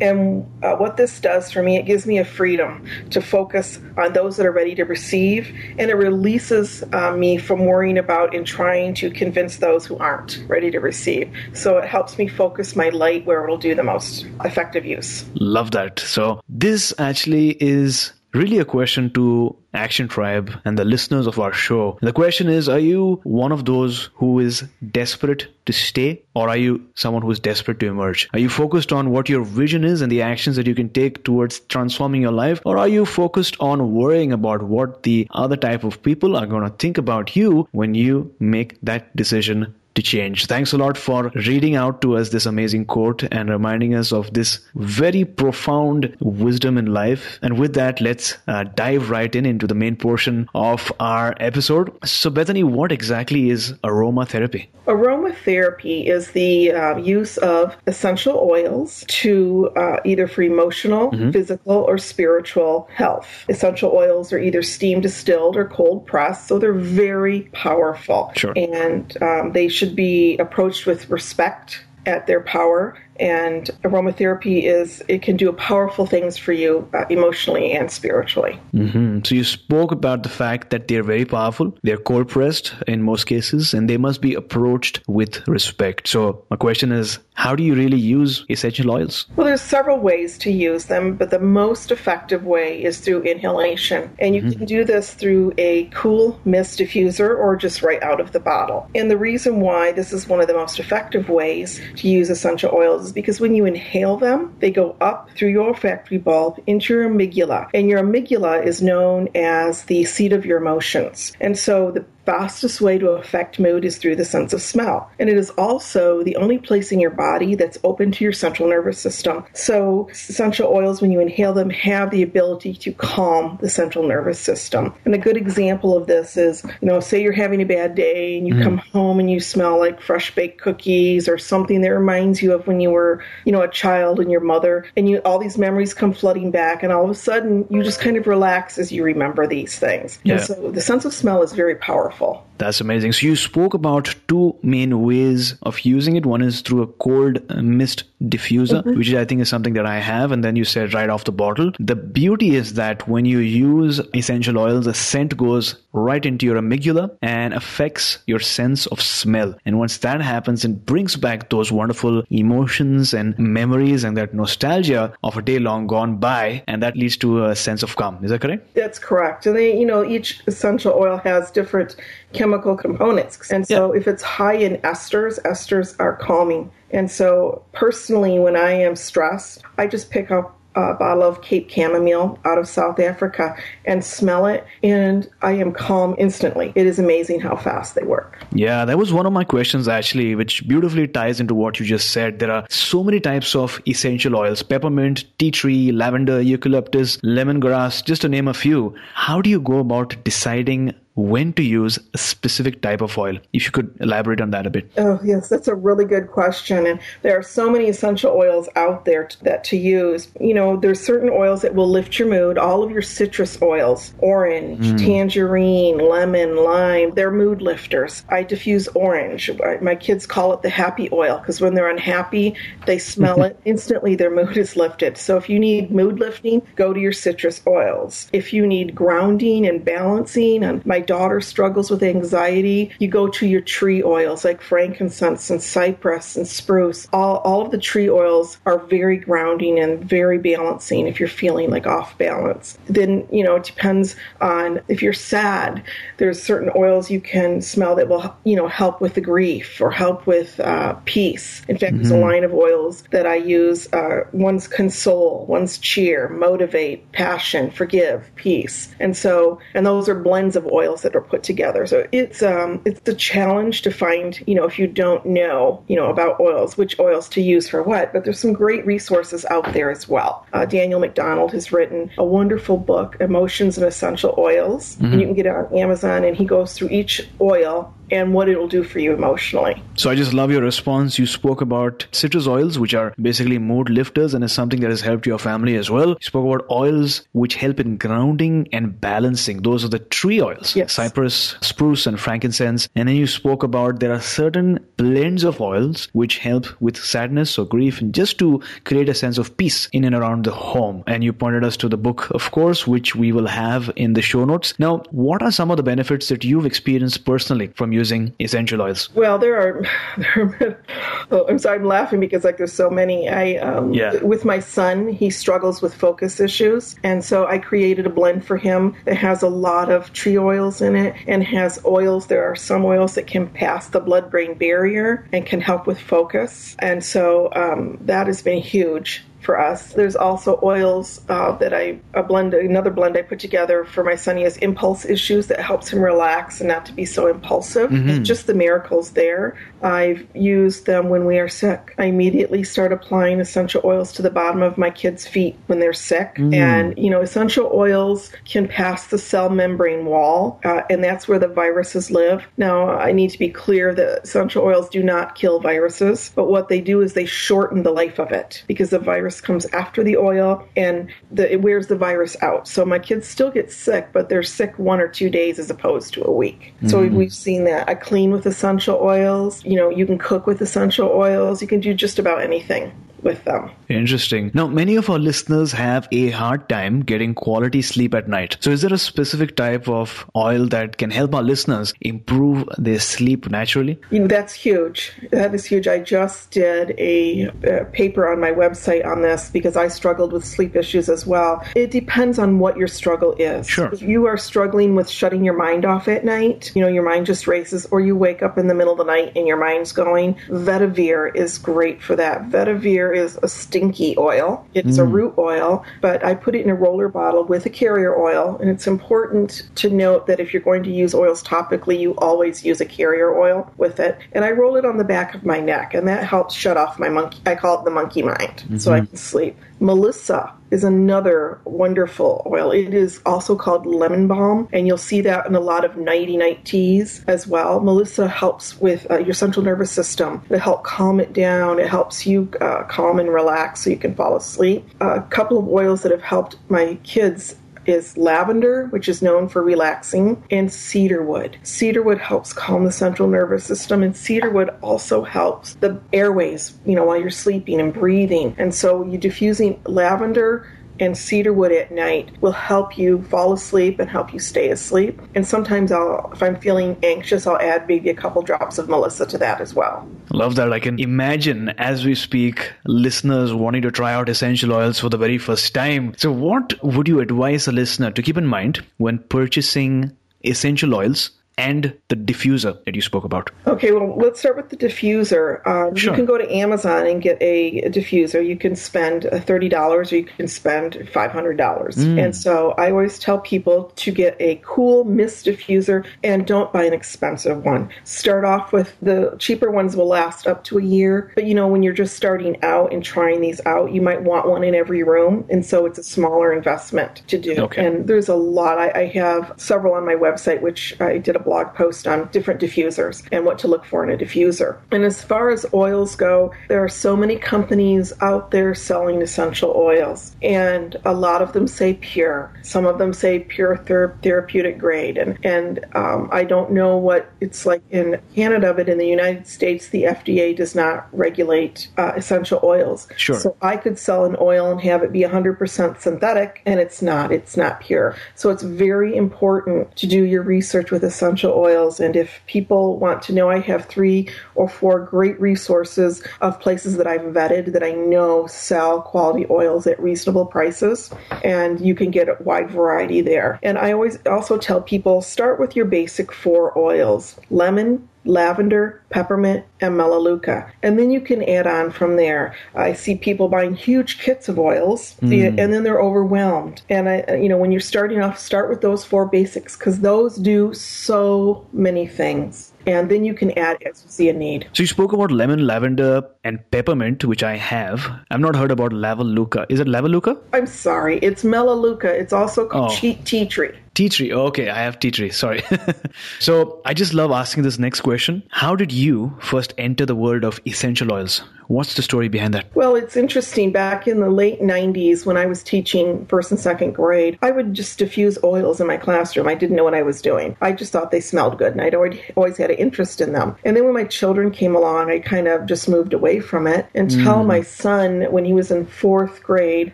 And 0.00 0.50
uh, 0.62 0.76
what 0.76 0.96
this 0.96 1.20
does 1.20 1.52
for 1.52 1.62
me, 1.62 1.76
it 1.76 1.82
gives 1.82 2.06
me 2.06 2.18
a 2.18 2.24
freedom 2.24 2.86
to 3.10 3.20
focus 3.20 3.78
on 3.96 4.12
those 4.12 4.36
that 4.36 4.46
are 4.46 4.52
ready 4.52 4.74
to 4.76 4.84
receive, 4.84 5.54
and 5.78 5.90
it 5.90 5.94
releases 5.94 6.82
uh, 6.92 7.14
me 7.16 7.36
from 7.36 7.66
worrying 7.66 7.98
about 7.98 8.34
and 8.34 8.46
trying 8.46 8.94
to 8.94 9.10
convince 9.10 9.58
those 9.58 9.86
who 9.86 9.96
aren't 9.98 10.42
ready 10.48 10.70
to 10.70 10.78
receive. 10.78 11.30
So 11.52 11.78
it 11.78 11.88
helps 11.88 12.18
me 12.18 12.28
focus 12.28 12.74
my 12.74 12.88
light 12.88 13.26
where 13.26 13.44
it'll 13.44 13.58
do 13.58 13.74
the 13.74 13.82
most 13.82 14.26
effective 14.44 14.84
use. 14.84 15.24
Love 15.34 15.70
that. 15.72 15.98
So 16.00 16.40
this 16.48 16.92
actually 16.98 17.62
is 17.62 18.12
really 18.34 18.58
a 18.58 18.64
question 18.64 19.10
to 19.12 19.56
Action 19.72 20.08
Tribe 20.08 20.50
and 20.64 20.78
the 20.78 20.84
listeners 20.84 21.26
of 21.26 21.38
our 21.38 21.52
show. 21.52 21.98
The 22.00 22.12
question 22.12 22.48
is 22.48 22.68
Are 22.68 22.78
you 22.78 23.20
one 23.24 23.52
of 23.52 23.64
those 23.64 24.10
who 24.14 24.40
is 24.40 24.64
desperate 24.90 25.48
to 25.66 25.72
stay, 25.72 26.22
or 26.34 26.48
are 26.48 26.56
you 26.56 26.86
someone 26.94 27.22
who 27.22 27.30
is 27.30 27.40
desperate 27.40 27.80
to 27.80 27.86
emerge? 27.86 28.28
Are 28.32 28.38
you 28.38 28.48
focused 28.48 28.92
on 28.92 29.10
what 29.10 29.28
your 29.28 29.44
vision 29.44 29.84
is 29.84 30.02
and 30.02 30.10
the 30.10 30.22
actions 30.22 30.56
that 30.56 30.66
you 30.66 30.74
can 30.74 30.90
take 30.90 31.24
towards 31.24 31.60
transforming 31.60 32.22
your 32.22 32.32
life, 32.32 32.60
or 32.64 32.78
are 32.78 32.88
you 32.88 33.06
focused 33.06 33.56
on 33.60 33.92
worrying 33.94 34.32
about 34.32 34.62
what 34.62 35.02
the 35.04 35.26
other 35.30 35.56
type 35.56 35.84
of 35.84 36.02
people 36.02 36.36
are 36.36 36.46
going 36.46 36.64
to 36.64 36.76
think 36.76 36.98
about 36.98 37.34
you 37.36 37.68
when 37.72 37.94
you 37.94 38.34
make 38.38 38.78
that 38.82 39.14
decision 39.16 39.74
to 39.94 40.02
change. 40.02 40.46
Thanks 40.46 40.72
a 40.72 40.78
lot 40.78 40.96
for 40.96 41.30
reading 41.34 41.76
out 41.76 42.00
to 42.02 42.16
us 42.16 42.30
this 42.30 42.46
amazing 42.46 42.86
quote 42.86 43.22
and 43.30 43.48
reminding 43.48 43.94
us 43.94 44.12
of 44.12 44.32
this 44.32 44.60
very 44.74 45.24
profound 45.24 46.16
wisdom 46.20 46.78
in 46.78 46.86
life. 46.86 47.38
And 47.42 47.58
with 47.58 47.74
that, 47.74 48.00
let's 48.00 48.36
uh, 48.48 48.64
dive 48.74 49.10
right 49.10 49.34
in 49.34 49.46
into 49.46 49.66
the 49.66 49.74
main 49.74 49.96
portion 49.96 50.48
of 50.54 50.92
our 51.00 51.34
episode. 51.38 51.92
So, 52.04 52.30
Bethany, 52.30 52.64
what 52.64 52.92
exactly 52.92 53.50
is 53.50 53.72
aromatherapy? 53.84 54.68
Aromatherapy 54.86 56.06
is 56.06 56.32
the 56.32 56.72
uh, 56.72 56.96
use 56.98 57.38
of 57.38 57.76
essential 57.86 58.38
oils 58.38 59.04
to 59.08 59.70
uh, 59.76 60.00
either 60.04 60.26
for 60.26 60.42
emotional, 60.42 61.10
mm-hmm. 61.10 61.30
physical, 61.30 61.72
or 61.72 61.96
spiritual 61.98 62.88
health. 62.92 63.44
Essential 63.48 63.92
oils 63.92 64.32
are 64.32 64.38
either 64.38 64.62
steam 64.62 65.00
distilled 65.00 65.56
or 65.56 65.66
cold 65.66 66.06
pressed, 66.06 66.48
so 66.48 66.58
they're 66.58 66.72
very 66.72 67.42
powerful. 67.52 68.32
Sure. 68.36 68.52
And 68.56 69.22
um, 69.22 69.52
they 69.52 69.68
should 69.68 69.83
be 69.86 70.36
approached 70.38 70.86
with 70.86 71.10
respect 71.10 71.84
at 72.06 72.26
their 72.26 72.40
power 72.40 72.96
and 73.20 73.70
aromatherapy 73.82 74.64
is 74.64 75.02
it 75.08 75.22
can 75.22 75.36
do 75.36 75.52
powerful 75.52 76.06
things 76.06 76.36
for 76.36 76.52
you 76.52 76.88
uh, 76.94 77.04
emotionally 77.10 77.72
and 77.72 77.90
spiritually. 77.90 78.58
Mm-hmm. 78.74 79.20
so 79.24 79.34
you 79.34 79.44
spoke 79.44 79.92
about 79.92 80.22
the 80.22 80.28
fact 80.28 80.70
that 80.70 80.88
they're 80.88 81.02
very 81.02 81.24
powerful 81.24 81.76
they're 81.82 81.96
cold 81.96 82.28
pressed 82.28 82.74
in 82.86 83.02
most 83.02 83.26
cases 83.26 83.74
and 83.74 83.88
they 83.88 83.96
must 83.96 84.20
be 84.20 84.34
approached 84.34 85.00
with 85.06 85.46
respect. 85.48 86.08
So 86.08 86.44
my 86.50 86.56
question 86.56 86.92
is 86.92 87.18
how 87.34 87.56
do 87.56 87.62
you 87.62 87.74
really 87.74 87.98
use 87.98 88.44
essential 88.48 88.90
oils? 88.90 89.26
Well 89.36 89.46
there's 89.46 89.60
several 89.60 89.98
ways 89.98 90.38
to 90.38 90.50
use 90.50 90.86
them 90.86 91.16
but 91.16 91.30
the 91.30 91.38
most 91.38 91.90
effective 91.90 92.44
way 92.44 92.82
is 92.82 92.98
through 92.98 93.22
inhalation. 93.22 94.14
And 94.18 94.34
you 94.34 94.42
mm-hmm. 94.42 94.58
can 94.58 94.66
do 94.66 94.84
this 94.84 95.14
through 95.14 95.52
a 95.58 95.84
cool 95.86 96.40
mist 96.44 96.78
diffuser 96.78 97.36
or 97.38 97.56
just 97.56 97.82
right 97.82 98.02
out 98.02 98.20
of 98.20 98.32
the 98.32 98.40
bottle. 98.40 98.88
And 98.94 99.10
the 99.10 99.16
reason 99.16 99.60
why 99.60 99.92
this 99.92 100.12
is 100.12 100.28
one 100.28 100.40
of 100.40 100.46
the 100.46 100.54
most 100.54 100.78
effective 100.78 101.28
ways 101.28 101.80
to 101.96 102.08
use 102.08 102.30
essential 102.30 102.70
oils 102.72 103.03
because 103.12 103.40
when 103.40 103.54
you 103.54 103.64
inhale 103.64 104.16
them, 104.16 104.54
they 104.60 104.70
go 104.70 104.96
up 105.00 105.30
through 105.30 105.50
your 105.50 105.68
olfactory 105.68 106.18
bulb 106.18 106.62
into 106.66 106.94
your 106.94 107.08
amygdala. 107.08 107.68
And 107.74 107.88
your 107.88 108.02
amygdala 108.02 108.64
is 108.64 108.82
known 108.82 109.28
as 109.34 109.84
the 109.84 110.04
seat 110.04 110.32
of 110.32 110.44
your 110.46 110.58
emotions. 110.58 111.32
And 111.40 111.58
so 111.58 111.90
the 111.90 112.04
fastest 112.24 112.80
way 112.80 112.98
to 112.98 113.10
affect 113.10 113.58
mood 113.58 113.84
is 113.84 113.98
through 113.98 114.16
the 114.16 114.24
sense 114.24 114.52
of 114.52 114.62
smell. 114.62 115.10
And 115.18 115.28
it 115.28 115.36
is 115.36 115.50
also 115.50 116.22
the 116.22 116.36
only 116.36 116.58
place 116.58 116.92
in 116.92 117.00
your 117.00 117.10
body 117.10 117.54
that's 117.54 117.78
open 117.84 118.12
to 118.12 118.24
your 118.24 118.32
central 118.32 118.68
nervous 118.68 118.98
system. 118.98 119.44
So, 119.52 120.08
essential 120.10 120.72
oils, 120.72 121.00
when 121.00 121.12
you 121.12 121.20
inhale 121.20 121.52
them, 121.52 121.70
have 121.70 122.10
the 122.10 122.22
ability 122.22 122.74
to 122.74 122.92
calm 122.92 123.58
the 123.60 123.68
central 123.68 124.06
nervous 124.06 124.38
system. 124.38 124.94
And 125.04 125.14
a 125.14 125.18
good 125.18 125.36
example 125.36 125.96
of 125.96 126.06
this 126.06 126.36
is, 126.36 126.64
you 126.80 126.88
know, 126.88 127.00
say 127.00 127.22
you're 127.22 127.32
having 127.32 127.60
a 127.60 127.66
bad 127.66 127.94
day 127.94 128.38
and 128.38 128.46
you 128.46 128.54
mm. 128.54 128.62
come 128.62 128.78
home 128.78 129.20
and 129.20 129.30
you 129.30 129.40
smell 129.40 129.78
like 129.78 130.00
fresh 130.00 130.34
baked 130.34 130.60
cookies 130.60 131.28
or 131.28 131.38
something 131.38 131.80
that 131.82 131.90
reminds 131.90 132.42
you 132.42 132.52
of 132.52 132.66
when 132.66 132.80
you 132.80 132.90
were, 132.90 133.22
you 133.44 133.52
know, 133.52 133.62
a 133.62 133.68
child 133.68 134.20
and 134.20 134.30
your 134.30 134.40
mother, 134.40 134.86
and 134.96 135.08
you 135.08 135.18
all 135.18 135.38
these 135.38 135.58
memories 135.58 135.94
come 135.94 136.12
flooding 136.12 136.50
back, 136.50 136.82
and 136.82 136.92
all 136.92 137.04
of 137.04 137.10
a 137.10 137.14
sudden 137.14 137.66
you 137.70 137.82
just 137.82 138.00
kind 138.00 138.16
of 138.16 138.26
relax 138.26 138.78
as 138.78 138.90
you 138.90 139.02
remember 139.02 139.46
these 139.46 139.78
things. 139.78 140.18
Yeah. 140.24 140.34
And 140.34 140.44
so 140.44 140.70
the 140.70 140.80
sense 140.80 141.04
of 141.04 141.12
smell 141.12 141.42
is 141.42 141.52
very 141.52 141.76
powerful 141.76 142.13
powerful. 142.14 142.46
That's 142.58 142.80
amazing. 142.80 143.12
So 143.12 143.26
you 143.26 143.36
spoke 143.36 143.74
about 143.74 144.14
two 144.28 144.56
main 144.62 145.02
ways 145.02 145.54
of 145.62 145.80
using 145.80 146.16
it. 146.16 146.24
One 146.24 146.42
is 146.42 146.60
through 146.60 146.82
a 146.82 146.86
cold 146.86 147.40
mist 147.56 148.04
diffuser, 148.22 148.82
mm-hmm. 148.82 148.96
which 148.96 149.12
I 149.12 149.24
think 149.24 149.40
is 149.40 149.48
something 149.48 149.74
that 149.74 149.86
I 149.86 149.98
have. 149.98 150.32
And 150.32 150.44
then 150.44 150.56
you 150.56 150.64
said 150.64 150.94
right 150.94 151.10
off 151.10 151.24
the 151.24 151.32
bottle. 151.32 151.72
The 151.78 151.96
beauty 151.96 152.54
is 152.54 152.74
that 152.74 153.06
when 153.08 153.24
you 153.24 153.38
use 153.38 154.00
essential 154.14 154.58
oils, 154.58 154.84
the 154.84 154.94
scent 154.94 155.36
goes 155.36 155.76
right 155.94 156.26
into 156.26 156.44
your 156.44 156.60
amygdala 156.60 157.16
and 157.22 157.54
affects 157.54 158.18
your 158.26 158.40
sense 158.40 158.86
of 158.86 159.00
smell. 159.00 159.54
And 159.64 159.78
once 159.78 159.98
that 159.98 160.20
happens, 160.20 160.64
it 160.64 160.84
brings 160.84 161.16
back 161.16 161.48
those 161.48 161.72
wonderful 161.72 162.24
emotions 162.30 163.14
and 163.14 163.38
memories 163.38 164.04
and 164.04 164.16
that 164.16 164.34
nostalgia 164.34 165.14
of 165.22 165.36
a 165.36 165.42
day 165.42 165.58
long 165.58 165.86
gone 165.86 166.16
by. 166.16 166.62
And 166.66 166.82
that 166.82 166.96
leads 166.96 167.16
to 167.18 167.46
a 167.46 167.56
sense 167.56 167.82
of 167.82 167.96
calm. 167.96 168.22
Is 168.22 168.30
that 168.30 168.40
correct? 168.40 168.74
That's 168.74 168.98
correct. 168.98 169.46
And 169.46 169.56
they, 169.56 169.78
you 169.78 169.86
know, 169.86 170.04
each 170.04 170.42
essential 170.46 170.92
oil 170.92 171.16
has 171.18 171.50
different 171.50 171.96
chemical 172.32 172.76
components. 172.76 173.50
And 173.50 173.66
so 173.66 173.92
yeah. 173.92 174.00
if 174.00 174.08
it's 174.08 174.22
high 174.22 174.54
in 174.54 174.76
esters, 174.78 175.40
esters 175.42 175.94
are 176.00 176.16
calming. 176.16 176.70
And 176.90 177.10
so 177.10 177.64
personally, 177.72 178.38
when 178.38 178.56
I 178.56 178.72
am 178.72 178.96
stressed, 178.96 179.62
I 179.78 179.86
just 179.86 180.10
pick 180.10 180.30
up 180.30 180.58
a 180.74 180.94
bottle 180.94 181.22
of 181.22 181.42
Cape 181.42 181.70
chamomile 181.70 182.38
out 182.44 182.58
of 182.58 182.68
South 182.68 182.98
Africa 182.98 183.56
and 183.84 184.04
smell 184.04 184.46
it, 184.46 184.66
and 184.82 185.28
I 185.42 185.52
am 185.52 185.72
calm 185.72 186.14
instantly. 186.18 186.72
It 186.74 186.86
is 186.86 186.98
amazing 186.98 187.40
how 187.40 187.56
fast 187.56 187.94
they 187.94 188.02
work. 188.02 188.44
Yeah, 188.52 188.84
that 188.84 188.98
was 188.98 189.12
one 189.12 189.26
of 189.26 189.32
my 189.32 189.44
questions 189.44 189.88
actually, 189.88 190.34
which 190.34 190.66
beautifully 190.66 191.06
ties 191.08 191.40
into 191.40 191.54
what 191.54 191.78
you 191.78 191.86
just 191.86 192.10
said. 192.10 192.38
There 192.38 192.50
are 192.50 192.66
so 192.70 193.04
many 193.04 193.20
types 193.20 193.54
of 193.54 193.80
essential 193.86 194.36
oils 194.36 194.62
peppermint, 194.62 195.24
tea 195.38 195.50
tree, 195.50 195.92
lavender, 195.92 196.40
eucalyptus, 196.40 197.18
lemongrass, 197.18 198.04
just 198.04 198.22
to 198.22 198.28
name 198.28 198.48
a 198.48 198.54
few. 198.54 198.94
How 199.14 199.40
do 199.40 199.50
you 199.50 199.60
go 199.60 199.78
about 199.78 200.16
deciding 200.24 200.94
when 201.14 201.52
to 201.52 201.62
use 201.62 201.98
a 202.12 202.18
specific 202.18 202.82
type 202.82 203.00
of 203.00 203.16
oil. 203.16 203.38
If 203.52 203.66
you 203.66 203.70
could 203.70 203.96
elaborate 204.00 204.40
on 204.40 204.50
that 204.50 204.66
a 204.66 204.70
bit. 204.70 204.90
Oh, 204.96 205.20
yes, 205.24 205.48
that's 205.48 205.68
a 205.68 205.74
really 205.74 206.04
good 206.04 206.28
question. 206.28 206.86
And 206.86 207.00
there 207.22 207.38
are 207.38 207.42
so 207.42 207.70
many 207.70 207.88
essential 207.88 208.32
oils 208.32 208.68
out 208.74 209.04
there 209.04 209.24
to, 209.24 209.44
that 209.44 209.64
to 209.64 209.76
use. 209.76 210.28
You 210.40 210.54
know, 210.54 210.76
there's 210.76 211.00
certain 211.00 211.30
oils 211.30 211.62
that 211.62 211.74
will 211.74 211.88
lift 211.88 212.18
your 212.18 212.28
mood. 212.28 212.58
All 212.58 212.82
of 212.82 212.90
your 212.90 213.02
citrus 213.02 213.60
oils, 213.62 214.12
orange, 214.18 214.84
mm. 214.84 214.98
tangerine, 214.98 215.98
lemon, 215.98 216.56
lime, 216.56 217.12
they're 217.14 217.30
mood 217.30 217.62
lifters. 217.62 218.24
I 218.28 218.42
diffuse 218.42 218.88
orange. 218.88 219.50
My 219.80 219.94
kids 219.94 220.26
call 220.26 220.52
it 220.52 220.62
the 220.62 220.70
happy 220.70 221.08
oil 221.12 221.38
because 221.38 221.60
when 221.60 221.74
they're 221.74 221.90
unhappy, 221.90 222.56
they 222.86 222.98
smell 222.98 223.42
it. 223.44 223.58
Instantly, 223.64 224.16
their 224.16 224.34
mood 224.34 224.56
is 224.56 224.74
lifted. 224.74 225.16
So 225.16 225.36
if 225.36 225.48
you 225.48 225.60
need 225.60 225.92
mood 225.92 226.18
lifting, 226.18 226.62
go 226.74 226.92
to 226.92 227.00
your 227.00 227.12
citrus 227.12 227.62
oils. 227.66 228.28
If 228.32 228.52
you 228.52 228.66
need 228.66 228.94
grounding 228.96 229.66
and 229.66 229.84
balancing, 229.84 230.64
and 230.64 230.84
my 230.84 231.03
daughter 231.04 231.40
struggles 231.40 231.90
with 231.90 232.02
anxiety, 232.02 232.90
you 232.98 233.08
go 233.08 233.28
to 233.28 233.46
your 233.46 233.60
tree 233.60 234.02
oils 234.02 234.44
like 234.44 234.60
frankincense 234.60 235.50
and 235.50 235.62
cypress 235.62 236.36
and 236.36 236.46
spruce. 236.46 237.08
All, 237.12 237.38
all 237.38 237.62
of 237.62 237.70
the 237.70 237.78
tree 237.78 238.08
oils 238.08 238.58
are 238.66 238.78
very 238.78 239.16
grounding 239.16 239.78
and 239.78 240.02
very 240.04 240.38
balancing 240.38 241.06
if 241.06 241.18
you're 241.18 241.28
feeling 241.28 241.70
like 241.70 241.86
off 241.86 242.16
balance. 242.18 242.78
Then, 242.86 243.26
you 243.30 243.42
know, 243.42 243.56
it 243.56 243.64
depends 243.64 244.16
on 244.40 244.80
if 244.88 245.02
you're 245.02 245.12
sad, 245.12 245.82
there's 246.18 246.42
certain 246.42 246.70
oils 246.76 247.10
you 247.10 247.20
can 247.20 247.60
smell 247.60 247.96
that 247.96 248.08
will, 248.08 248.34
you 248.44 248.56
know, 248.56 248.68
help 248.68 249.00
with 249.00 249.14
the 249.14 249.20
grief 249.20 249.80
or 249.80 249.90
help 249.90 250.26
with 250.26 250.60
uh, 250.60 250.94
peace. 251.04 251.62
In 251.68 251.78
fact, 251.78 251.92
mm-hmm. 251.92 252.02
there's 252.02 252.10
a 252.10 252.14
mm-hmm. 252.14 252.22
line 252.22 252.44
of 252.44 252.52
oils 252.52 253.02
that 253.10 253.26
I 253.26 253.36
use. 253.36 253.92
Uh, 253.92 254.24
one's 254.32 254.68
console, 254.68 255.46
one's 255.46 255.78
cheer, 255.78 256.28
motivate, 256.28 257.10
passion, 257.12 257.70
forgive, 257.70 258.30
peace. 258.36 258.94
And 259.00 259.16
so, 259.16 259.58
and 259.74 259.86
those 259.86 260.08
are 260.08 260.14
blends 260.14 260.56
of 260.56 260.66
oils 260.66 260.93
that 261.02 261.14
are 261.16 261.20
put 261.20 261.42
together. 261.42 261.86
So 261.86 262.06
it's 262.12 262.42
um, 262.42 262.82
it's 262.84 263.08
a 263.08 263.14
challenge 263.14 263.82
to 263.82 263.90
find, 263.90 264.42
you 264.46 264.54
know, 264.54 264.64
if 264.64 264.78
you 264.78 264.86
don't 264.86 265.24
know, 265.26 265.82
you 265.88 265.96
know, 265.96 266.10
about 266.10 266.40
oils, 266.40 266.76
which 266.76 266.98
oils 266.98 267.28
to 267.30 267.40
use 267.40 267.68
for 267.68 267.82
what. 267.82 268.12
But 268.12 268.24
there's 268.24 268.38
some 268.38 268.52
great 268.52 268.84
resources 268.86 269.44
out 269.46 269.72
there 269.72 269.90
as 269.90 270.08
well. 270.08 270.46
Uh, 270.52 270.64
Daniel 270.64 271.00
McDonald 271.00 271.52
has 271.52 271.72
written 271.72 272.10
a 272.18 272.24
wonderful 272.24 272.76
book, 272.76 273.16
Emotions 273.20 273.78
and 273.78 273.86
Essential 273.86 274.34
Oils. 274.38 274.96
Mm-hmm. 274.96 275.04
And 275.04 275.20
you 275.20 275.26
can 275.26 275.34
get 275.34 275.46
it 275.46 275.54
on 275.54 275.76
Amazon, 275.76 276.24
and 276.24 276.36
he 276.36 276.44
goes 276.44 276.74
through 276.74 276.90
each 276.90 277.28
oil 277.40 277.92
and 278.10 278.34
what 278.34 278.48
it'll 278.48 278.68
do 278.68 278.84
for 278.84 278.98
you 278.98 279.12
emotionally. 279.12 279.82
So 279.96 280.10
I 280.10 280.14
just 280.14 280.32
love 280.32 280.50
your 280.50 280.62
response. 280.62 281.18
You 281.18 281.26
spoke 281.26 281.60
about 281.60 282.06
citrus 282.12 282.46
oils, 282.46 282.78
which 282.78 282.94
are 282.94 283.14
basically 283.20 283.58
mood 283.58 283.88
lifters 283.88 284.34
and 284.34 284.44
is 284.44 284.52
something 284.52 284.80
that 284.80 284.90
has 284.90 285.00
helped 285.00 285.26
your 285.26 285.38
family 285.38 285.76
as 285.76 285.90
well. 285.90 286.10
You 286.10 286.16
spoke 286.20 286.46
about 286.46 286.70
oils 286.70 287.26
which 287.32 287.54
help 287.54 287.80
in 287.80 287.96
grounding 287.96 288.68
and 288.72 289.00
balancing. 289.00 289.62
Those 289.62 289.84
are 289.84 289.88
the 289.88 289.98
tree 289.98 290.40
oils. 290.40 290.76
Yes. 290.76 290.92
Cypress, 290.92 291.56
spruce, 291.60 292.06
and 292.06 292.18
frankincense. 292.20 292.88
And 292.94 293.08
then 293.08 293.16
you 293.16 293.26
spoke 293.26 293.62
about 293.62 294.00
there 294.00 294.12
are 294.12 294.20
certain 294.20 294.84
blends 294.96 295.44
of 295.44 295.60
oils 295.60 296.08
which 296.12 296.38
help 296.38 296.66
with 296.80 296.96
sadness 296.96 297.58
or 297.58 297.66
grief 297.66 298.00
and 298.00 298.14
just 298.14 298.38
to 298.38 298.60
create 298.84 299.08
a 299.08 299.14
sense 299.14 299.38
of 299.38 299.56
peace 299.56 299.88
in 299.92 300.04
and 300.04 300.14
around 300.14 300.44
the 300.44 300.52
home. 300.52 301.04
And 301.06 301.24
you 301.24 301.32
pointed 301.32 301.64
us 301.64 301.76
to 301.78 301.88
the 301.88 301.96
book, 301.96 302.30
of 302.30 302.50
course, 302.50 302.86
which 302.86 303.14
we 303.14 303.32
will 303.32 303.46
have 303.46 303.90
in 303.96 304.12
the 304.12 304.22
show 304.22 304.44
notes. 304.44 304.74
Now, 304.78 304.98
what 305.10 305.42
are 305.42 305.52
some 305.52 305.70
of 305.70 305.76
the 305.76 305.82
benefits 305.82 306.28
that 306.28 306.44
you've 306.44 306.66
experienced 306.66 307.24
personally 307.24 307.68
from 307.68 307.93
using 307.94 308.34
essential 308.40 308.82
oils? 308.82 309.08
Well, 309.14 309.38
there 309.38 309.56
are. 309.56 309.84
There 310.16 310.56
are 310.60 310.84
oh, 311.30 311.46
I'm 311.48 311.58
sorry, 311.58 311.78
I'm 311.78 311.84
laughing 311.84 312.20
because 312.20 312.44
like 312.44 312.56
there's 312.56 312.72
so 312.72 312.90
many. 312.90 313.28
I 313.28 313.56
um, 313.56 313.92
yeah. 313.92 314.22
with 314.22 314.44
my 314.44 314.58
son, 314.58 315.08
he 315.08 315.30
struggles 315.30 315.82
with 315.82 315.94
focus 315.94 316.40
issues, 316.40 316.96
and 317.02 317.24
so 317.24 317.46
I 317.46 317.58
created 317.58 318.06
a 318.06 318.10
blend 318.10 318.44
for 318.44 318.56
him 318.56 318.94
that 319.04 319.16
has 319.16 319.42
a 319.42 319.48
lot 319.48 319.90
of 319.90 320.12
tree 320.12 320.38
oils 320.38 320.80
in 320.80 320.96
it 320.96 321.14
and 321.26 321.42
has 321.44 321.80
oils. 321.84 322.26
There 322.26 322.44
are 322.44 322.56
some 322.56 322.84
oils 322.84 323.14
that 323.14 323.26
can 323.26 323.48
pass 323.48 323.88
the 323.88 324.00
blood-brain 324.00 324.54
barrier 324.54 325.26
and 325.32 325.46
can 325.46 325.60
help 325.60 325.86
with 325.86 326.00
focus, 326.00 326.76
and 326.78 327.04
so 327.04 327.50
um, 327.54 327.98
that 328.02 328.26
has 328.26 328.42
been 328.42 328.60
huge 328.60 329.24
for 329.44 329.60
us. 329.60 329.92
There's 329.92 330.16
also 330.16 330.58
oils 330.62 331.20
uh, 331.28 331.52
that 331.58 331.72
I 331.72 331.98
a 332.14 332.22
blend 332.22 332.54
another 332.54 332.90
blend 332.90 333.16
I 333.16 333.22
put 333.22 333.38
together 333.38 333.84
for 333.84 334.02
my 334.02 334.14
son. 334.14 334.36
He 334.36 334.42
has 334.42 334.56
impulse 334.58 335.04
issues 335.04 335.46
that 335.48 335.60
helps 335.60 335.92
him 335.92 336.00
relax 336.00 336.60
and 336.60 336.68
not 336.68 336.86
to 336.86 336.92
be 336.92 337.04
so 337.04 337.26
impulsive. 337.26 337.90
Mm-hmm. 337.90 338.22
Just 338.22 338.46
the 338.46 338.54
miracles 338.54 339.10
there. 339.12 339.56
I've 339.82 340.26
used 340.34 340.86
them 340.86 341.10
when 341.10 341.26
we 341.26 341.38
are 341.38 341.48
sick. 341.48 341.94
I 341.98 342.06
immediately 342.06 342.64
start 342.64 342.92
applying 342.92 343.38
essential 343.40 343.82
oils 343.84 344.12
to 344.14 344.22
the 344.22 344.30
bottom 344.30 344.62
of 344.62 344.78
my 344.78 344.90
kids' 344.90 345.26
feet 345.26 345.56
when 345.66 345.78
they're 345.78 345.92
sick. 345.92 346.36
Mm. 346.36 346.54
And, 346.54 346.98
you 346.98 347.10
know, 347.10 347.20
essential 347.20 347.70
oils 347.72 348.32
can 348.46 348.66
pass 348.66 349.08
the 349.08 349.18
cell 349.18 349.50
membrane 349.50 350.06
wall, 350.06 350.58
uh, 350.64 350.82
and 350.88 351.04
that's 351.04 351.28
where 351.28 351.38
the 351.38 351.48
viruses 351.48 352.10
live. 352.10 352.46
Now, 352.56 352.90
I 352.90 353.12
need 353.12 353.30
to 353.30 353.38
be 353.38 353.50
clear 353.50 353.94
that 353.94 354.24
essential 354.24 354.64
oils 354.64 354.88
do 354.88 355.02
not 355.02 355.34
kill 355.34 355.60
viruses, 355.60 356.32
but 356.34 356.48
what 356.48 356.68
they 356.68 356.80
do 356.80 357.02
is 357.02 357.12
they 357.12 357.26
shorten 357.26 357.82
the 357.82 357.92
life 357.92 358.18
of 358.18 358.32
it 358.32 358.64
because 358.66 358.88
the 358.90 358.98
virus 358.98 359.33
comes 359.40 359.66
after 359.66 360.02
the 360.02 360.16
oil 360.16 360.66
and 360.76 361.10
the, 361.30 361.52
it 361.52 361.62
wears 361.62 361.86
the 361.86 361.96
virus 361.96 362.36
out. 362.42 362.66
So 362.68 362.84
my 362.84 362.98
kids 362.98 363.26
still 363.28 363.50
get 363.50 363.70
sick, 363.70 364.08
but 364.12 364.28
they're 364.28 364.42
sick 364.42 364.78
one 364.78 365.00
or 365.00 365.08
two 365.08 365.30
days 365.30 365.58
as 365.58 365.70
opposed 365.70 366.14
to 366.14 366.24
a 366.24 366.32
week. 366.32 366.72
Mm-hmm. 366.76 366.88
So 366.88 367.06
we've 367.06 367.32
seen 367.32 367.64
that. 367.64 367.88
I 367.88 367.94
clean 367.94 368.30
with 368.30 368.46
essential 368.46 368.98
oils. 369.00 369.64
You 369.64 369.76
know, 369.76 369.90
you 369.90 370.06
can 370.06 370.18
cook 370.18 370.46
with 370.46 370.60
essential 370.60 371.08
oils. 371.08 371.60
You 371.60 371.68
can 371.68 371.80
do 371.80 371.94
just 371.94 372.18
about 372.18 372.42
anything 372.42 372.92
with 373.24 373.42
them. 373.44 373.70
Interesting. 373.88 374.50
Now, 374.54 374.66
many 374.66 374.96
of 374.96 375.10
our 375.10 375.18
listeners 375.18 375.72
have 375.72 376.08
a 376.12 376.30
hard 376.30 376.68
time 376.68 377.00
getting 377.00 377.34
quality 377.34 377.82
sleep 377.82 378.14
at 378.14 378.28
night. 378.28 378.56
So, 378.60 378.70
is 378.70 378.82
there 378.82 378.92
a 378.92 378.98
specific 378.98 379.56
type 379.56 379.88
of 379.88 380.28
oil 380.36 380.66
that 380.66 380.98
can 380.98 381.10
help 381.10 381.34
our 381.34 381.42
listeners 381.42 381.92
improve 382.00 382.68
their 382.78 383.00
sleep 383.00 383.50
naturally? 383.50 383.98
You 384.10 384.20
know, 384.20 384.26
that's 384.26 384.52
huge. 384.52 385.12
That 385.30 385.54
is 385.54 385.64
huge. 385.64 385.88
I 385.88 385.98
just 385.98 386.50
did 386.50 386.94
a, 386.98 387.50
a 387.64 387.84
paper 387.86 388.30
on 388.30 388.40
my 388.40 388.50
website 388.50 389.04
on 389.04 389.22
this 389.22 389.50
because 389.50 389.76
I 389.76 389.88
struggled 389.88 390.32
with 390.32 390.44
sleep 390.44 390.76
issues 390.76 391.08
as 391.08 391.26
well. 391.26 391.64
It 391.74 391.90
depends 391.90 392.38
on 392.38 392.58
what 392.58 392.76
your 392.76 392.88
struggle 392.88 393.34
is. 393.38 393.68
Sure. 393.68 393.90
If 393.92 394.02
you 394.02 394.26
are 394.26 394.36
struggling 394.36 394.94
with 394.94 395.08
shutting 395.08 395.44
your 395.44 395.56
mind 395.56 395.84
off 395.84 396.08
at 396.08 396.24
night, 396.24 396.72
you 396.74 396.82
know, 396.82 396.88
your 396.88 397.02
mind 397.02 397.26
just 397.26 397.46
races, 397.46 397.86
or 397.90 398.00
you 398.00 398.16
wake 398.16 398.42
up 398.42 398.58
in 398.58 398.68
the 398.68 398.74
middle 398.74 398.92
of 398.92 398.98
the 398.98 399.04
night 399.04 399.32
and 399.36 399.46
your 399.46 399.56
mind's 399.56 399.92
going, 399.92 400.34
Vetiver 400.48 401.34
is 401.34 401.58
great 401.58 402.02
for 402.02 402.16
that. 402.16 402.48
Vetiver 402.48 403.13
is 403.14 403.38
a 403.42 403.48
stinky 403.48 404.16
oil. 404.18 404.66
It's 404.74 404.98
mm. 404.98 405.00
a 405.00 405.04
root 405.04 405.34
oil, 405.38 405.84
but 406.00 406.24
I 406.24 406.34
put 406.34 406.54
it 406.54 406.62
in 406.62 406.70
a 406.70 406.74
roller 406.74 407.08
bottle 407.08 407.44
with 407.44 407.66
a 407.66 407.70
carrier 407.70 408.16
oil. 408.16 408.58
And 408.60 408.68
it's 408.68 408.86
important 408.86 409.62
to 409.76 409.88
note 409.90 410.26
that 410.26 410.40
if 410.40 410.52
you're 410.52 410.62
going 410.62 410.82
to 410.84 410.90
use 410.90 411.14
oils 411.14 411.42
topically, 411.42 411.98
you 411.98 412.14
always 412.18 412.64
use 412.64 412.80
a 412.80 412.86
carrier 412.86 413.38
oil 413.38 413.70
with 413.76 414.00
it. 414.00 414.18
And 414.32 414.44
I 414.44 414.50
roll 414.50 414.76
it 414.76 414.84
on 414.84 414.98
the 414.98 415.04
back 415.04 415.34
of 415.34 415.44
my 415.44 415.60
neck, 415.60 415.94
and 415.94 416.08
that 416.08 416.24
helps 416.24 416.54
shut 416.54 416.76
off 416.76 416.98
my 416.98 417.08
monkey. 417.08 417.40
I 417.46 417.54
call 417.54 417.80
it 417.80 417.84
the 417.84 417.90
monkey 417.90 418.22
mind, 418.22 418.38
mm-hmm. 418.38 418.78
so 418.78 418.92
I 418.92 419.00
mm-hmm. 419.00 419.06
can 419.06 419.16
sleep. 419.16 419.56
Melissa 419.80 420.52
is 420.74 420.82
another 420.82 421.60
wonderful 421.64 422.42
oil. 422.46 422.72
It 422.72 422.92
is 422.92 423.20
also 423.24 423.54
called 423.54 423.86
lemon 423.86 424.26
balm, 424.26 424.68
and 424.72 424.86
you'll 424.88 424.98
see 424.98 425.20
that 425.20 425.46
in 425.46 425.54
a 425.54 425.60
lot 425.60 425.84
of 425.84 425.96
nighty 425.96 426.36
night 426.36 426.64
teas 426.64 427.24
as 427.28 427.46
well. 427.46 427.78
Melissa 427.78 428.26
helps 428.26 428.80
with 428.80 429.08
uh, 429.08 429.18
your 429.18 429.34
central 429.34 429.64
nervous 429.64 429.92
system. 429.92 430.42
It 430.50 430.58
helps 430.58 430.90
calm 430.90 431.20
it 431.20 431.32
down. 431.32 431.78
It 431.78 431.88
helps 431.88 432.26
you 432.26 432.50
uh, 432.60 432.82
calm 432.84 433.20
and 433.20 433.32
relax 433.32 433.82
so 433.82 433.90
you 433.90 433.96
can 433.96 434.16
fall 434.16 434.36
asleep. 434.36 434.84
A 435.00 435.22
couple 435.22 435.58
of 435.58 435.68
oils 435.68 436.02
that 436.02 436.10
have 436.10 436.22
helped 436.22 436.56
my 436.68 436.98
kids 437.04 437.54
is 437.86 438.16
lavender, 438.16 438.86
which 438.86 439.08
is 439.08 439.22
known 439.22 439.48
for 439.48 439.62
relaxing, 439.62 440.42
and 440.50 440.72
cedarwood. 440.72 441.58
Cedarwood 441.62 442.18
helps 442.18 442.52
calm 442.52 442.84
the 442.84 442.92
central 442.92 443.28
nervous 443.28 443.64
system, 443.64 444.02
and 444.02 444.16
cedarwood 444.16 444.70
also 444.82 445.22
helps 445.22 445.74
the 445.74 446.00
airways, 446.12 446.76
you 446.84 446.94
know, 446.94 447.04
while 447.04 447.20
you're 447.20 447.30
sleeping 447.30 447.80
and 447.80 447.92
breathing. 447.92 448.54
And 448.58 448.74
so 448.74 449.04
you 449.04 449.18
diffusing 449.18 449.80
lavender 449.86 450.66
and 451.00 451.16
cedarwood 451.16 451.72
at 451.72 451.90
night 451.90 452.30
will 452.40 452.52
help 452.52 452.96
you 452.96 453.22
fall 453.24 453.52
asleep 453.52 453.98
and 453.98 454.08
help 454.08 454.32
you 454.32 454.38
stay 454.38 454.70
asleep. 454.70 455.20
And 455.34 455.46
sometimes 455.46 455.92
I'll, 455.92 456.30
if 456.32 456.42
I'm 456.42 456.56
feeling 456.60 456.96
anxious, 457.02 457.46
I'll 457.46 457.58
add 457.58 457.86
maybe 457.88 458.10
a 458.10 458.14
couple 458.14 458.42
drops 458.42 458.78
of 458.78 458.88
Melissa 458.88 459.26
to 459.26 459.38
that 459.38 459.60
as 459.60 459.74
well. 459.74 460.08
Love 460.30 460.56
that. 460.56 460.72
I 460.72 460.80
can 460.80 460.98
imagine 460.98 461.70
as 461.70 462.04
we 462.04 462.14
speak, 462.14 462.72
listeners 462.86 463.52
wanting 463.52 463.82
to 463.82 463.90
try 463.90 464.14
out 464.14 464.28
essential 464.28 464.72
oils 464.72 464.98
for 464.98 465.08
the 465.08 465.18
very 465.18 465.38
first 465.38 465.74
time. 465.74 466.14
So, 466.16 466.32
what 466.32 466.74
would 466.82 467.08
you 467.08 467.20
advise 467.20 467.68
a 467.68 467.72
listener 467.72 468.10
to 468.10 468.22
keep 468.22 468.36
in 468.36 468.46
mind 468.46 468.84
when 468.96 469.18
purchasing 469.18 470.16
essential 470.44 470.94
oils 470.94 471.30
and 471.56 471.96
the 472.08 472.16
diffuser 472.16 472.82
that 472.84 472.94
you 472.94 473.02
spoke 473.02 473.24
about. 473.24 473.50
Okay, 473.66 473.92
well, 473.92 474.16
let's 474.16 474.40
start 474.40 474.56
with 474.56 474.70
the 474.70 474.76
diffuser. 474.76 475.64
Um, 475.66 475.94
sure. 475.94 476.12
You 476.12 476.16
can 476.16 476.26
go 476.26 476.38
to 476.38 476.52
Amazon 476.52 477.06
and 477.06 477.22
get 477.22 477.40
a, 477.40 477.82
a 477.82 477.90
diffuser. 477.90 478.44
You 478.46 478.56
can 478.56 478.74
spend 478.76 479.26
uh, 479.26 479.38
$30 479.38 479.72
or 479.72 480.02
you 480.14 480.24
can 480.24 480.48
spend 480.48 480.94
$500. 480.94 481.56
Mm. 481.56 482.24
And 482.24 482.36
so 482.36 482.72
I 482.72 482.90
always 482.90 483.18
tell 483.18 483.38
people 483.38 483.92
to 483.96 484.10
get 484.10 484.36
a 484.40 484.60
cool 484.64 485.04
mist 485.04 485.46
diffuser 485.46 486.04
and 486.22 486.46
don't 486.46 486.72
buy 486.72 486.84
an 486.84 486.92
expensive 486.92 487.64
one. 487.64 487.90
Start 488.04 488.44
off 488.44 488.72
with 488.72 488.96
the 489.00 489.36
cheaper 489.38 489.70
ones 489.70 489.96
will 489.96 490.08
last 490.08 490.46
up 490.46 490.64
to 490.64 490.78
a 490.78 490.82
year. 490.82 491.32
But 491.34 491.44
you 491.44 491.54
know, 491.54 491.68
when 491.68 491.82
you're 491.82 491.94
just 491.94 492.16
starting 492.16 492.62
out 492.62 492.92
and 492.92 493.04
trying 493.04 493.40
these 493.40 493.60
out, 493.66 493.92
you 493.92 494.02
might 494.02 494.22
want 494.22 494.48
one 494.48 494.64
in 494.64 494.74
every 494.74 495.02
room. 495.02 495.46
And 495.50 495.64
so 495.64 495.86
it's 495.86 495.98
a 495.98 496.04
smaller 496.04 496.52
investment 496.52 497.22
to 497.28 497.38
do. 497.38 497.56
Okay. 497.56 497.86
And 497.86 498.08
there's 498.08 498.28
a 498.28 498.34
lot. 498.34 498.78
I, 498.78 499.02
I 499.02 499.06
have 499.06 499.52
several 499.56 499.94
on 499.94 500.04
my 500.04 500.14
website, 500.14 500.60
which 500.60 501.00
I 501.00 501.18
did 501.18 501.36
a 501.36 501.43
blog 501.44 501.74
post 501.74 502.06
on 502.06 502.28
different 502.32 502.60
diffusers 502.60 503.26
and 503.32 503.44
what 503.44 503.58
to 503.60 503.68
look 503.68 503.84
for 503.84 504.02
in 504.04 504.10
a 504.10 504.22
diffuser. 504.22 504.78
And 504.90 505.04
as 505.04 505.22
far 505.22 505.50
as 505.50 505.66
oils 505.74 506.16
go, 506.16 506.52
there 506.68 506.82
are 506.82 506.88
so 506.88 507.16
many 507.16 507.36
companies 507.36 508.12
out 508.20 508.50
there 508.50 508.74
selling 508.74 509.22
essential 509.22 509.72
oils, 509.76 510.34
and 510.42 510.96
a 511.04 511.12
lot 511.12 511.42
of 511.42 511.52
them 511.52 511.66
say 511.66 511.94
pure. 511.94 512.52
Some 512.62 512.86
of 512.86 512.98
them 512.98 513.12
say 513.12 513.40
pure 513.40 513.76
ther- 513.76 514.16
therapeutic 514.22 514.78
grade, 514.78 515.18
and 515.18 515.38
and 515.44 515.84
um, 515.94 516.28
I 516.32 516.44
don't 516.44 516.72
know 516.72 516.96
what 516.96 517.30
it's 517.40 517.66
like 517.66 517.82
in 517.90 518.20
Canada, 518.34 518.72
but 518.74 518.88
in 518.88 518.98
the 518.98 519.06
United 519.06 519.46
States, 519.46 519.88
the 519.88 520.04
FDA 520.04 520.56
does 520.56 520.74
not 520.74 521.08
regulate 521.12 521.88
uh, 521.98 522.12
essential 522.16 522.60
oils. 522.62 523.08
Sure. 523.16 523.36
So 523.36 523.56
I 523.60 523.76
could 523.76 523.98
sell 523.98 524.24
an 524.24 524.36
oil 524.40 524.70
and 524.70 524.80
have 524.80 525.02
it 525.02 525.12
be 525.12 525.20
100% 525.20 526.00
synthetic, 526.00 526.62
and 526.66 526.80
it's 526.80 527.02
not. 527.02 527.32
It's 527.32 527.56
not 527.56 527.80
pure. 527.80 528.16
So 528.34 528.50
it's 528.50 528.62
very 528.62 529.16
important 529.16 529.94
to 529.96 530.06
do 530.06 530.22
your 530.22 530.42
research 530.42 530.90
with 530.90 531.04
essential 531.04 531.33
essential 531.34 531.58
oils. 531.58 531.98
And 531.98 532.14
if 532.14 532.40
people 532.46 532.96
want 532.98 533.20
to 533.22 533.32
know, 533.32 533.50
I 533.50 533.58
have 533.58 533.86
three 533.86 534.28
or 534.54 534.68
four 534.68 535.00
great 535.00 535.40
resources 535.40 536.22
of 536.40 536.60
places 536.60 536.96
that 536.96 537.08
I've 537.08 537.22
vetted 537.22 537.72
that 537.72 537.82
I 537.82 537.90
know 537.92 538.46
sell 538.46 539.02
quality 539.02 539.46
oils 539.50 539.86
at 539.86 540.00
reasonable 540.00 540.46
prices. 540.46 541.10
And 541.42 541.80
you 541.80 541.94
can 541.96 542.12
get 542.12 542.28
a 542.28 542.36
wide 542.40 542.70
variety 542.70 543.20
there. 543.20 543.58
And 543.64 543.78
I 543.78 543.92
always 543.92 544.18
also 544.26 544.58
tell 544.58 544.80
people 544.80 545.22
start 545.22 545.58
with 545.58 545.74
your 545.74 545.86
basic 545.86 546.32
four 546.32 546.76
oils 546.78 547.36
lemon, 547.50 548.08
lavender, 548.24 549.02
peppermint, 549.10 549.64
and 549.80 549.96
melaleuca. 549.96 550.70
And 550.82 550.98
then 550.98 551.10
you 551.10 551.20
can 551.20 551.42
add 551.48 551.66
on 551.66 551.90
from 551.90 552.16
there. 552.16 552.54
I 552.74 552.92
see 552.92 553.16
people 553.16 553.48
buying 553.48 553.74
huge 553.74 554.18
kits 554.18 554.48
of 554.48 554.58
oils 554.58 555.16
mm. 555.20 555.48
and 555.58 555.72
then 555.72 555.82
they're 555.84 556.00
overwhelmed. 556.00 556.82
And 556.88 557.08
I, 557.08 557.36
you 557.36 557.48
know, 557.48 557.58
when 557.58 557.72
you're 557.72 557.80
starting 557.80 558.20
off, 558.22 558.38
start 558.38 558.70
with 558.70 558.80
those 558.80 559.04
four 559.04 559.26
basics 559.26 559.76
because 559.76 560.00
those 560.00 560.36
do 560.36 560.72
so 560.74 561.66
many 561.72 562.06
things 562.06 562.72
and 562.86 563.10
then 563.10 563.24
you 563.24 563.34
can 563.34 563.56
add 563.58 563.82
as 563.82 564.02
you 564.04 564.10
see 564.10 564.28
a 564.28 564.32
need. 564.32 564.68
So 564.72 564.82
you 564.82 564.86
spoke 564.86 565.12
about 565.12 565.30
lemon, 565.30 565.66
lavender, 565.66 566.22
and 566.44 566.58
peppermint, 566.70 567.24
which 567.24 567.42
I 567.42 567.56
have. 567.56 568.06
I've 568.30 568.40
not 568.40 568.54
heard 568.54 568.70
about 568.70 568.92
lavaluca. 568.92 569.66
Is 569.68 569.80
it 569.80 569.86
lavaluca? 569.86 570.38
I'm 570.52 570.66
sorry, 570.66 571.18
it's 571.18 571.42
melaleuca. 571.42 572.14
It's 572.14 572.32
also 572.32 572.66
called 572.66 572.92
oh. 572.92 572.96
tea 572.96 573.46
tree. 573.46 573.72
Tea 573.94 574.08
tree. 574.08 574.32
Okay, 574.32 574.68
I 574.68 574.78
have 574.78 574.98
tea 574.98 575.12
tree. 575.12 575.30
Sorry. 575.30 575.62
so 576.40 576.80
I 576.84 576.94
just 576.94 577.14
love 577.14 577.30
asking 577.30 577.62
this 577.62 577.78
next 577.78 578.00
question. 578.00 578.42
How 578.50 578.74
did 578.74 578.90
you 578.90 579.36
first 579.40 579.72
enter 579.78 580.04
the 580.04 580.16
world 580.16 580.44
of 580.44 580.60
essential 580.66 581.12
oils? 581.12 581.42
What's 581.68 581.94
the 581.94 582.02
story 582.02 582.28
behind 582.28 582.54
that? 582.54 582.66
Well, 582.74 582.94
it's 582.94 583.16
interesting. 583.16 583.72
Back 583.72 584.06
in 584.06 584.20
the 584.20 584.28
late 584.28 584.60
90s, 584.60 585.24
when 585.24 585.36
I 585.36 585.46
was 585.46 585.62
teaching 585.62 586.26
first 586.26 586.50
and 586.50 586.60
second 586.60 586.92
grade, 586.92 587.38
I 587.40 587.52
would 587.52 587.72
just 587.72 587.98
diffuse 587.98 588.36
oils 588.44 588.80
in 588.80 588.86
my 588.86 588.96
classroom. 588.96 589.48
I 589.48 589.54
didn't 589.54 589.76
know 589.76 589.84
what 589.84 589.94
I 589.94 590.02
was 590.02 590.20
doing. 590.20 590.56
I 590.60 590.72
just 590.72 590.92
thought 590.92 591.10
they 591.10 591.20
smelled 591.20 591.58
good, 591.58 591.72
and 591.72 591.80
I'd 591.80 591.94
already, 591.94 592.22
always 592.36 592.58
had 592.58 592.70
an 592.70 592.76
interest 592.76 593.20
in 593.20 593.32
them. 593.32 593.56
And 593.64 593.76
then 593.76 593.84
when 593.84 593.94
my 593.94 594.04
children 594.04 594.50
came 594.50 594.76
along, 594.76 595.10
I 595.10 595.20
kind 595.20 595.48
of 595.48 595.66
just 595.66 595.88
moved 595.88 596.12
away 596.12 596.33
from 596.40 596.66
it 596.66 596.86
until 596.94 597.36
mm. 597.36 597.46
my 597.46 597.62
son, 597.62 598.22
when 598.30 598.44
he 598.44 598.52
was 598.52 598.70
in 598.70 598.86
fourth 598.86 599.42
grade, 599.42 599.92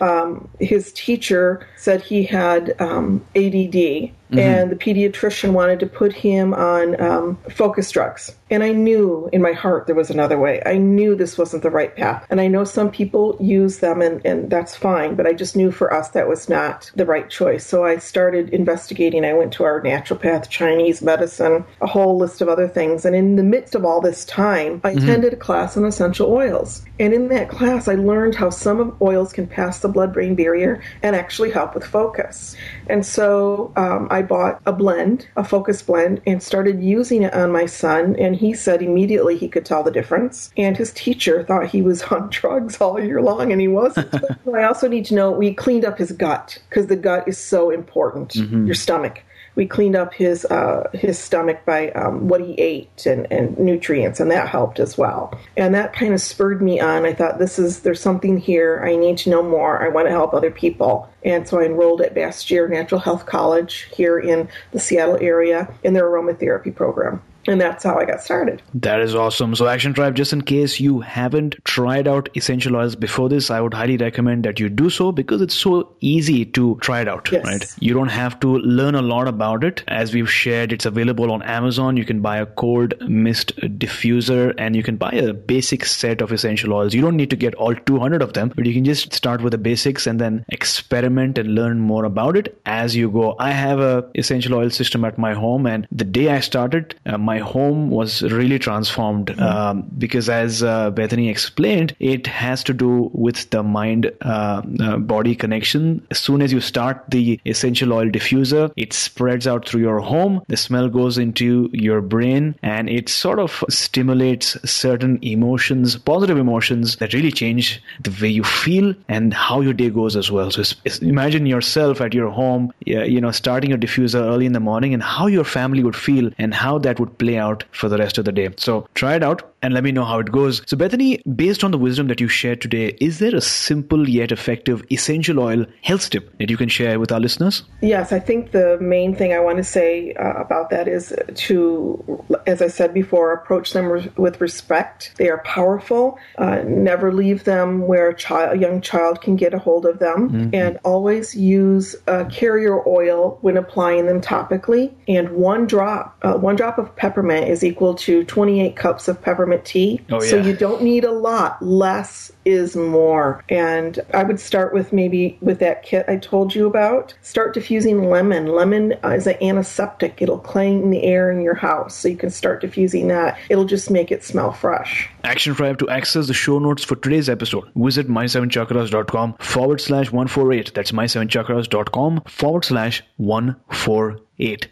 um, 0.00 0.48
his 0.58 0.92
teacher 0.92 1.66
said 1.76 2.02
he 2.02 2.22
had 2.24 2.74
um, 2.80 3.24
ADD 3.34 4.12
Mm-hmm. 4.30 4.38
And 4.38 4.70
the 4.70 4.76
pediatrician 4.76 5.52
wanted 5.52 5.80
to 5.80 5.86
put 5.86 6.12
him 6.12 6.54
on 6.54 7.00
um, 7.00 7.38
focus 7.50 7.90
drugs. 7.90 8.34
And 8.50 8.62
I 8.62 8.72
knew 8.72 9.28
in 9.32 9.42
my 9.42 9.52
heart 9.52 9.86
there 9.86 9.94
was 9.94 10.10
another 10.10 10.38
way. 10.38 10.60
I 10.66 10.76
knew 10.78 11.14
this 11.14 11.38
wasn't 11.38 11.62
the 11.62 11.70
right 11.70 11.94
path. 11.94 12.26
And 12.30 12.40
I 12.40 12.48
know 12.48 12.64
some 12.64 12.90
people 12.90 13.36
use 13.40 13.78
them 13.78 14.02
and, 14.02 14.24
and 14.24 14.50
that's 14.50 14.74
fine, 14.76 15.14
but 15.14 15.26
I 15.26 15.32
just 15.32 15.56
knew 15.56 15.70
for 15.70 15.92
us 15.92 16.10
that 16.10 16.28
was 16.28 16.48
not 16.48 16.90
the 16.96 17.06
right 17.06 17.30
choice. 17.30 17.64
So 17.64 17.84
I 17.84 17.98
started 17.98 18.50
investigating. 18.50 19.24
I 19.24 19.34
went 19.34 19.52
to 19.54 19.64
our 19.64 19.80
naturopath, 19.80 20.48
Chinese 20.48 21.00
medicine, 21.00 21.64
a 21.80 21.86
whole 21.86 22.18
list 22.18 22.40
of 22.40 22.48
other 22.48 22.68
things. 22.68 23.04
And 23.04 23.14
in 23.14 23.36
the 23.36 23.42
midst 23.42 23.74
of 23.74 23.84
all 23.84 24.00
this 24.00 24.24
time, 24.24 24.80
I 24.82 24.94
mm-hmm. 24.94 24.98
attended 24.98 25.32
a 25.32 25.36
class 25.36 25.76
on 25.76 25.84
essential 25.84 26.30
oils. 26.32 26.84
And 26.98 27.14
in 27.14 27.28
that 27.28 27.48
class, 27.48 27.88
I 27.88 27.94
learned 27.94 28.34
how 28.34 28.50
some 28.50 28.96
oils 29.00 29.32
can 29.32 29.46
pass 29.46 29.78
the 29.80 29.88
blood 29.88 30.12
brain 30.12 30.34
barrier 30.34 30.82
and 31.02 31.14
actually 31.14 31.50
help 31.50 31.74
with 31.74 31.84
focus. 31.84 32.56
And 32.88 33.06
so 33.06 33.72
um, 33.76 34.08
I 34.10 34.19
I 34.20 34.22
bought 34.22 34.60
a 34.66 34.72
blend, 34.72 35.26
a 35.36 35.42
focus 35.42 35.80
blend, 35.80 36.20
and 36.26 36.42
started 36.42 36.82
using 36.82 37.22
it 37.22 37.32
on 37.32 37.50
my 37.50 37.64
son. 37.64 38.16
And 38.16 38.36
he 38.36 38.52
said 38.52 38.82
immediately 38.82 39.38
he 39.38 39.48
could 39.48 39.64
tell 39.64 39.82
the 39.82 39.90
difference. 39.90 40.52
And 40.58 40.76
his 40.76 40.92
teacher 40.92 41.42
thought 41.42 41.68
he 41.68 41.80
was 41.80 42.02
on 42.10 42.28
drugs 42.28 42.78
all 42.82 43.00
year 43.00 43.22
long, 43.22 43.50
and 43.50 43.62
he 43.62 43.68
wasn't. 43.68 44.14
I 44.54 44.64
also 44.64 44.88
need 44.88 45.06
to 45.06 45.14
know 45.14 45.30
we 45.30 45.54
cleaned 45.54 45.86
up 45.86 45.96
his 45.96 46.12
gut 46.12 46.58
because 46.68 46.88
the 46.88 46.96
gut 46.96 47.26
is 47.26 47.38
so 47.38 47.70
important, 47.70 48.32
mm-hmm. 48.32 48.66
your 48.66 48.74
stomach 48.74 49.22
we 49.54 49.66
cleaned 49.66 49.96
up 49.96 50.14
his 50.14 50.44
uh, 50.46 50.88
his 50.92 51.18
stomach 51.18 51.64
by 51.64 51.90
um, 51.90 52.28
what 52.28 52.40
he 52.40 52.54
ate 52.54 53.06
and, 53.06 53.30
and 53.30 53.58
nutrients, 53.58 54.20
and 54.20 54.30
that 54.30 54.48
helped 54.48 54.78
as 54.78 54.96
well. 54.96 55.38
And 55.56 55.74
that 55.74 55.92
kind 55.92 56.14
of 56.14 56.20
spurred 56.20 56.62
me 56.62 56.80
on. 56.80 57.04
I 57.04 57.12
thought 57.12 57.38
this 57.38 57.58
is 57.58 57.80
there's 57.80 58.00
something 58.00 58.38
here. 58.38 58.82
I 58.84 58.96
need 58.96 59.18
to 59.18 59.30
know 59.30 59.42
more. 59.42 59.82
I 59.82 59.88
want 59.88 60.06
to 60.06 60.12
help 60.12 60.34
other 60.34 60.50
people. 60.50 61.08
And 61.24 61.46
so 61.46 61.60
I 61.60 61.64
enrolled 61.64 62.00
at 62.00 62.14
Bastyr 62.14 62.70
Natural 62.70 63.00
Health 63.00 63.26
College 63.26 63.88
here 63.92 64.18
in 64.18 64.48
the 64.72 64.80
Seattle 64.80 65.18
area 65.20 65.72
in 65.82 65.92
their 65.92 66.04
aromatherapy 66.04 66.74
program 66.74 67.22
and 67.46 67.60
that's 67.60 67.84
how 67.84 67.98
I 67.98 68.04
got 68.04 68.22
started. 68.22 68.62
That 68.74 69.00
is 69.00 69.14
awesome. 69.14 69.54
So, 69.54 69.66
Action 69.66 69.94
Tribe, 69.94 70.14
just 70.14 70.32
in 70.32 70.42
case 70.42 70.80
you 70.80 71.00
haven't 71.00 71.56
tried 71.64 72.06
out 72.06 72.28
essential 72.36 72.76
oils 72.76 72.96
before 72.96 73.28
this, 73.28 73.50
I 73.50 73.60
would 73.60 73.74
highly 73.74 73.96
recommend 73.96 74.44
that 74.44 74.60
you 74.60 74.68
do 74.68 74.90
so 74.90 75.12
because 75.12 75.40
it's 75.40 75.54
so 75.54 75.94
easy 76.00 76.44
to 76.44 76.76
try 76.80 77.00
it 77.00 77.08
out, 77.08 77.30
yes. 77.32 77.44
right? 77.44 77.66
You 77.80 77.94
don't 77.94 78.08
have 78.08 78.38
to 78.40 78.58
learn 78.58 78.94
a 78.94 79.02
lot 79.02 79.28
about 79.28 79.64
it. 79.64 79.82
As 79.88 80.14
we've 80.14 80.30
shared, 80.30 80.72
it's 80.72 80.86
available 80.86 81.32
on 81.32 81.42
Amazon. 81.42 81.96
You 81.96 82.04
can 82.04 82.20
buy 82.20 82.38
a 82.38 82.46
cold 82.46 82.94
mist 83.08 83.56
diffuser 83.56 84.54
and 84.58 84.76
you 84.76 84.82
can 84.82 84.96
buy 84.96 85.10
a 85.12 85.32
basic 85.32 85.84
set 85.84 86.20
of 86.20 86.32
essential 86.32 86.72
oils. 86.72 86.94
You 86.94 87.00
don't 87.00 87.16
need 87.16 87.30
to 87.30 87.36
get 87.36 87.54
all 87.54 87.74
200 87.74 88.22
of 88.22 88.34
them, 88.34 88.52
but 88.54 88.66
you 88.66 88.74
can 88.74 88.84
just 88.84 89.12
start 89.12 89.42
with 89.42 89.52
the 89.52 89.58
basics 89.58 90.06
and 90.06 90.20
then 90.20 90.44
experiment 90.48 91.38
and 91.38 91.54
learn 91.54 91.80
more 91.80 92.04
about 92.04 92.36
it 92.36 92.60
as 92.66 92.94
you 92.94 93.10
go. 93.10 93.34
I 93.38 93.50
have 93.52 93.80
a 93.80 94.08
essential 94.14 94.54
oil 94.54 94.70
system 94.70 95.04
at 95.04 95.18
my 95.18 95.34
home, 95.34 95.66
and 95.66 95.86
the 95.90 96.04
day 96.04 96.28
I 96.28 96.40
started, 96.40 96.94
uh, 97.06 97.18
my 97.18 97.38
home 97.40 97.90
was 97.90 98.22
really 98.22 98.58
transformed 98.58 99.26
mm-hmm. 99.26 99.42
um, 99.42 99.82
because, 99.98 100.28
as 100.28 100.62
uh, 100.62 100.90
Bethany 100.90 101.28
explained, 101.28 101.96
it 101.98 102.26
has 102.26 102.62
to 102.64 102.72
do 102.72 103.10
with 103.12 103.50
the 103.50 103.62
mind 103.62 104.10
uh, 104.22 104.62
uh, 104.80 104.96
body 104.98 105.34
connection. 105.34 106.06
As 106.10 106.18
soon 106.18 106.42
as 106.42 106.52
you 106.52 106.60
start 106.60 107.04
the 107.08 107.40
essential 107.46 107.92
oil 107.92 108.06
diffuser, 108.06 108.72
it 108.76 108.92
spreads 108.92 109.46
out 109.46 109.68
through 109.68 109.80
your 109.80 110.00
home. 110.00 110.42
The 110.48 110.56
smell 110.56 110.88
goes 110.88 111.18
into 111.18 111.68
your 111.72 112.00
brain 112.00 112.54
and 112.62 112.88
it 112.88 113.08
sort 113.08 113.38
of 113.38 113.64
stimulates 113.68 114.56
certain 114.70 115.18
emotions, 115.22 115.96
positive 115.96 116.38
emotions 116.38 116.96
that 116.96 117.12
really 117.12 117.32
change 117.32 117.82
the 118.00 118.10
way 118.20 118.28
you 118.28 118.44
feel 118.44 118.94
and 119.08 119.34
how 119.34 119.60
your 119.60 119.72
day 119.72 119.90
goes 119.90 120.16
as 120.16 120.30
well. 120.30 120.50
So 120.50 120.62
imagine 121.02 121.46
yourself 121.46 122.00
at 122.00 122.14
your 122.14 122.30
home, 122.30 122.72
you 122.84 123.20
know, 123.20 123.30
starting 123.30 123.70
your 123.70 123.78
diffuser 123.78 124.20
early 124.20 124.46
in 124.46 124.52
the 124.52 124.60
morning 124.60 124.94
and 124.94 125.02
how 125.02 125.26
your 125.26 125.44
family 125.44 125.82
would 125.82 125.96
feel 125.96 126.30
and 126.38 126.54
how 126.54 126.78
that 126.78 127.00
would 127.00 127.18
play 127.20 127.38
out 127.38 127.64
for 127.70 127.88
the 127.88 127.98
rest 127.98 128.18
of 128.18 128.24
the 128.24 128.32
day. 128.32 128.48
So 128.56 128.86
try 128.94 129.14
it 129.14 129.22
out 129.22 129.50
and 129.62 129.74
let 129.74 129.84
me 129.84 129.92
know 129.92 130.04
how 130.04 130.18
it 130.18 130.32
goes. 130.32 130.62
So, 130.66 130.76
Bethany, 130.76 131.20
based 131.36 131.62
on 131.62 131.70
the 131.70 131.78
wisdom 131.78 132.08
that 132.08 132.20
you 132.20 132.28
shared 132.28 132.60
today, 132.60 132.96
is 133.00 133.18
there 133.18 133.34
a 133.34 133.40
simple 133.40 134.08
yet 134.08 134.32
effective 134.32 134.84
essential 134.90 135.38
oil 135.38 135.66
health 135.82 136.10
tip 136.10 136.36
that 136.38 136.50
you 136.50 136.56
can 136.56 136.68
share 136.68 136.98
with 136.98 137.12
our 137.12 137.20
listeners? 137.20 137.62
Yes, 137.82 138.12
I 138.12 138.18
think 138.18 138.52
the 138.52 138.78
main 138.80 139.14
thing 139.14 139.32
I 139.32 139.40
want 139.40 139.58
to 139.58 139.64
say 139.64 140.14
uh, 140.14 140.32
about 140.34 140.70
that 140.70 140.88
is 140.88 141.14
to, 141.34 142.24
as 142.46 142.62
I 142.62 142.68
said 142.68 142.94
before, 142.94 143.32
approach 143.32 143.72
them 143.72 143.86
re- 143.86 144.12
with 144.16 144.40
respect. 144.40 145.12
They 145.16 145.28
are 145.28 145.42
powerful. 145.44 146.18
Uh, 146.38 146.62
never 146.66 147.12
leave 147.12 147.44
them 147.44 147.86
where 147.86 148.08
a, 148.08 148.16
child, 148.16 148.56
a 148.56 148.58
young 148.58 148.80
child 148.80 149.20
can 149.20 149.36
get 149.36 149.52
a 149.52 149.58
hold 149.58 149.84
of 149.84 149.98
them, 149.98 150.30
mm-hmm. 150.30 150.54
and 150.54 150.78
always 150.84 151.34
use 151.34 151.96
carrier 152.30 152.86
oil 152.88 153.38
when 153.42 153.56
applying 153.56 154.06
them 154.06 154.20
topically. 154.20 154.94
And 155.08 155.30
one 155.30 155.66
drop, 155.66 156.18
uh, 156.22 156.34
one 156.34 156.56
drop 156.56 156.78
of 156.78 156.94
peppermint 157.10 157.48
is 157.48 157.64
equal 157.64 157.92
to 157.92 158.22
28 158.24 158.76
cups 158.76 159.08
of 159.08 159.20
peppermint 159.20 159.64
tea. 159.64 160.00
Oh, 160.12 160.22
yeah. 160.22 160.30
So 160.30 160.36
you 160.36 160.54
don't 160.54 160.80
need 160.80 161.02
a 161.02 161.10
lot. 161.10 161.60
Less 161.60 162.30
is 162.44 162.76
more. 162.76 163.44
And 163.48 163.98
I 164.14 164.22
would 164.22 164.38
start 164.38 164.72
with 164.72 164.92
maybe 164.92 165.36
with 165.40 165.58
that 165.58 165.82
kit 165.82 166.04
I 166.06 166.18
told 166.18 166.54
you 166.54 166.68
about. 166.68 167.14
Start 167.20 167.52
diffusing 167.52 168.08
lemon. 168.08 168.46
Lemon 168.46 168.92
is 169.02 169.26
an 169.26 169.42
antiseptic. 169.42 170.22
It'll 170.22 170.38
clean 170.38 170.90
the 170.90 171.02
air 171.02 171.32
in 171.32 171.40
your 171.42 171.56
house. 171.56 171.96
So 171.96 172.06
you 172.06 172.16
can 172.16 172.30
start 172.30 172.60
diffusing 172.60 173.08
that. 173.08 173.36
It'll 173.48 173.64
just 173.64 173.90
make 173.90 174.12
it 174.12 174.22
smell 174.22 174.52
fresh. 174.52 175.10
Action 175.24 175.54
Tribe 175.54 175.78
to 175.80 175.88
access 175.88 176.28
the 176.28 176.34
show 176.34 176.60
notes 176.60 176.84
for 176.84 176.94
today's 176.94 177.28
episode. 177.28 177.64
Visit 177.74 178.06
my7chakras.com 178.06 179.34
forward 179.40 179.80
slash 179.80 180.12
148. 180.12 180.74
That's 180.74 180.92
my7chakras.com 180.92 182.22
forward 182.28 182.64
slash 182.64 183.02
148. 183.16 184.68